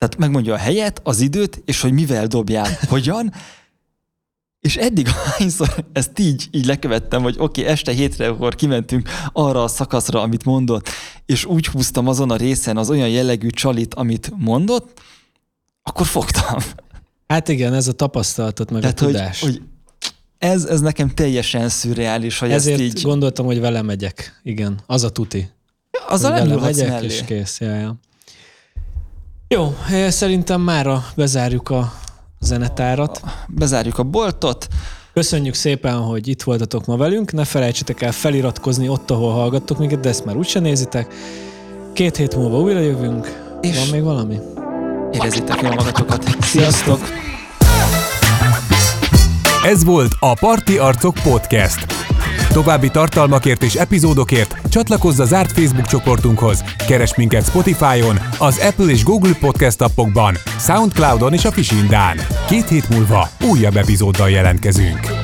[0.04, 3.32] tehát megmondja a helyet, az időt, és hogy mivel dobjál, hogyan,
[4.60, 9.62] és eddig hányszor ezt így, így lekövettem, hogy oké, okay, este hétre, akkor kimentünk arra
[9.62, 10.88] a szakaszra, amit mondott,
[11.26, 15.00] és úgy húztam azon a részen az olyan jellegű csalit, amit mondott,
[15.82, 16.58] akkor fogtam.
[17.26, 19.40] Hát igen, ez a tapasztalatot, meg Tehát, a tudás.
[19.40, 19.62] Hogy, hogy
[20.38, 23.02] ez, ez nekem teljesen szürreális, hogy Ezért ezt így...
[23.02, 24.40] gondoltam, hogy vele megyek.
[24.42, 25.50] Igen, az a tuti.
[26.08, 26.30] Az a
[26.60, 27.06] megyek, mellé.
[27.06, 27.60] és kész.
[27.60, 27.98] Ja, ja.
[29.48, 29.74] Jó,
[30.08, 31.92] szerintem mára bezárjuk a
[32.40, 33.20] zenetárat.
[33.48, 34.66] Bezárjuk a boltot.
[35.12, 37.32] Köszönjük szépen, hogy itt voltatok ma velünk.
[37.32, 41.14] Ne felejtsetek el feliratkozni ott, ahol hallgattok minket, de ezt már úgyse nézitek.
[41.92, 43.42] Két hét múlva újra jövünk.
[43.60, 44.38] És Van még valami?
[45.12, 46.36] Érezzétek jól magatokat.
[46.40, 46.98] Sziasztok!
[49.64, 51.86] Ez volt a Parti Arcok Podcast.
[52.54, 59.04] További tartalmakért és epizódokért csatlakozz a zárt Facebook csoportunkhoz, keres minket Spotify-on, az Apple és
[59.04, 62.16] Google Podcast appokban, Soundcloud-on és a Fisindán.
[62.48, 65.23] Két hét múlva újabb epizóddal jelentkezünk.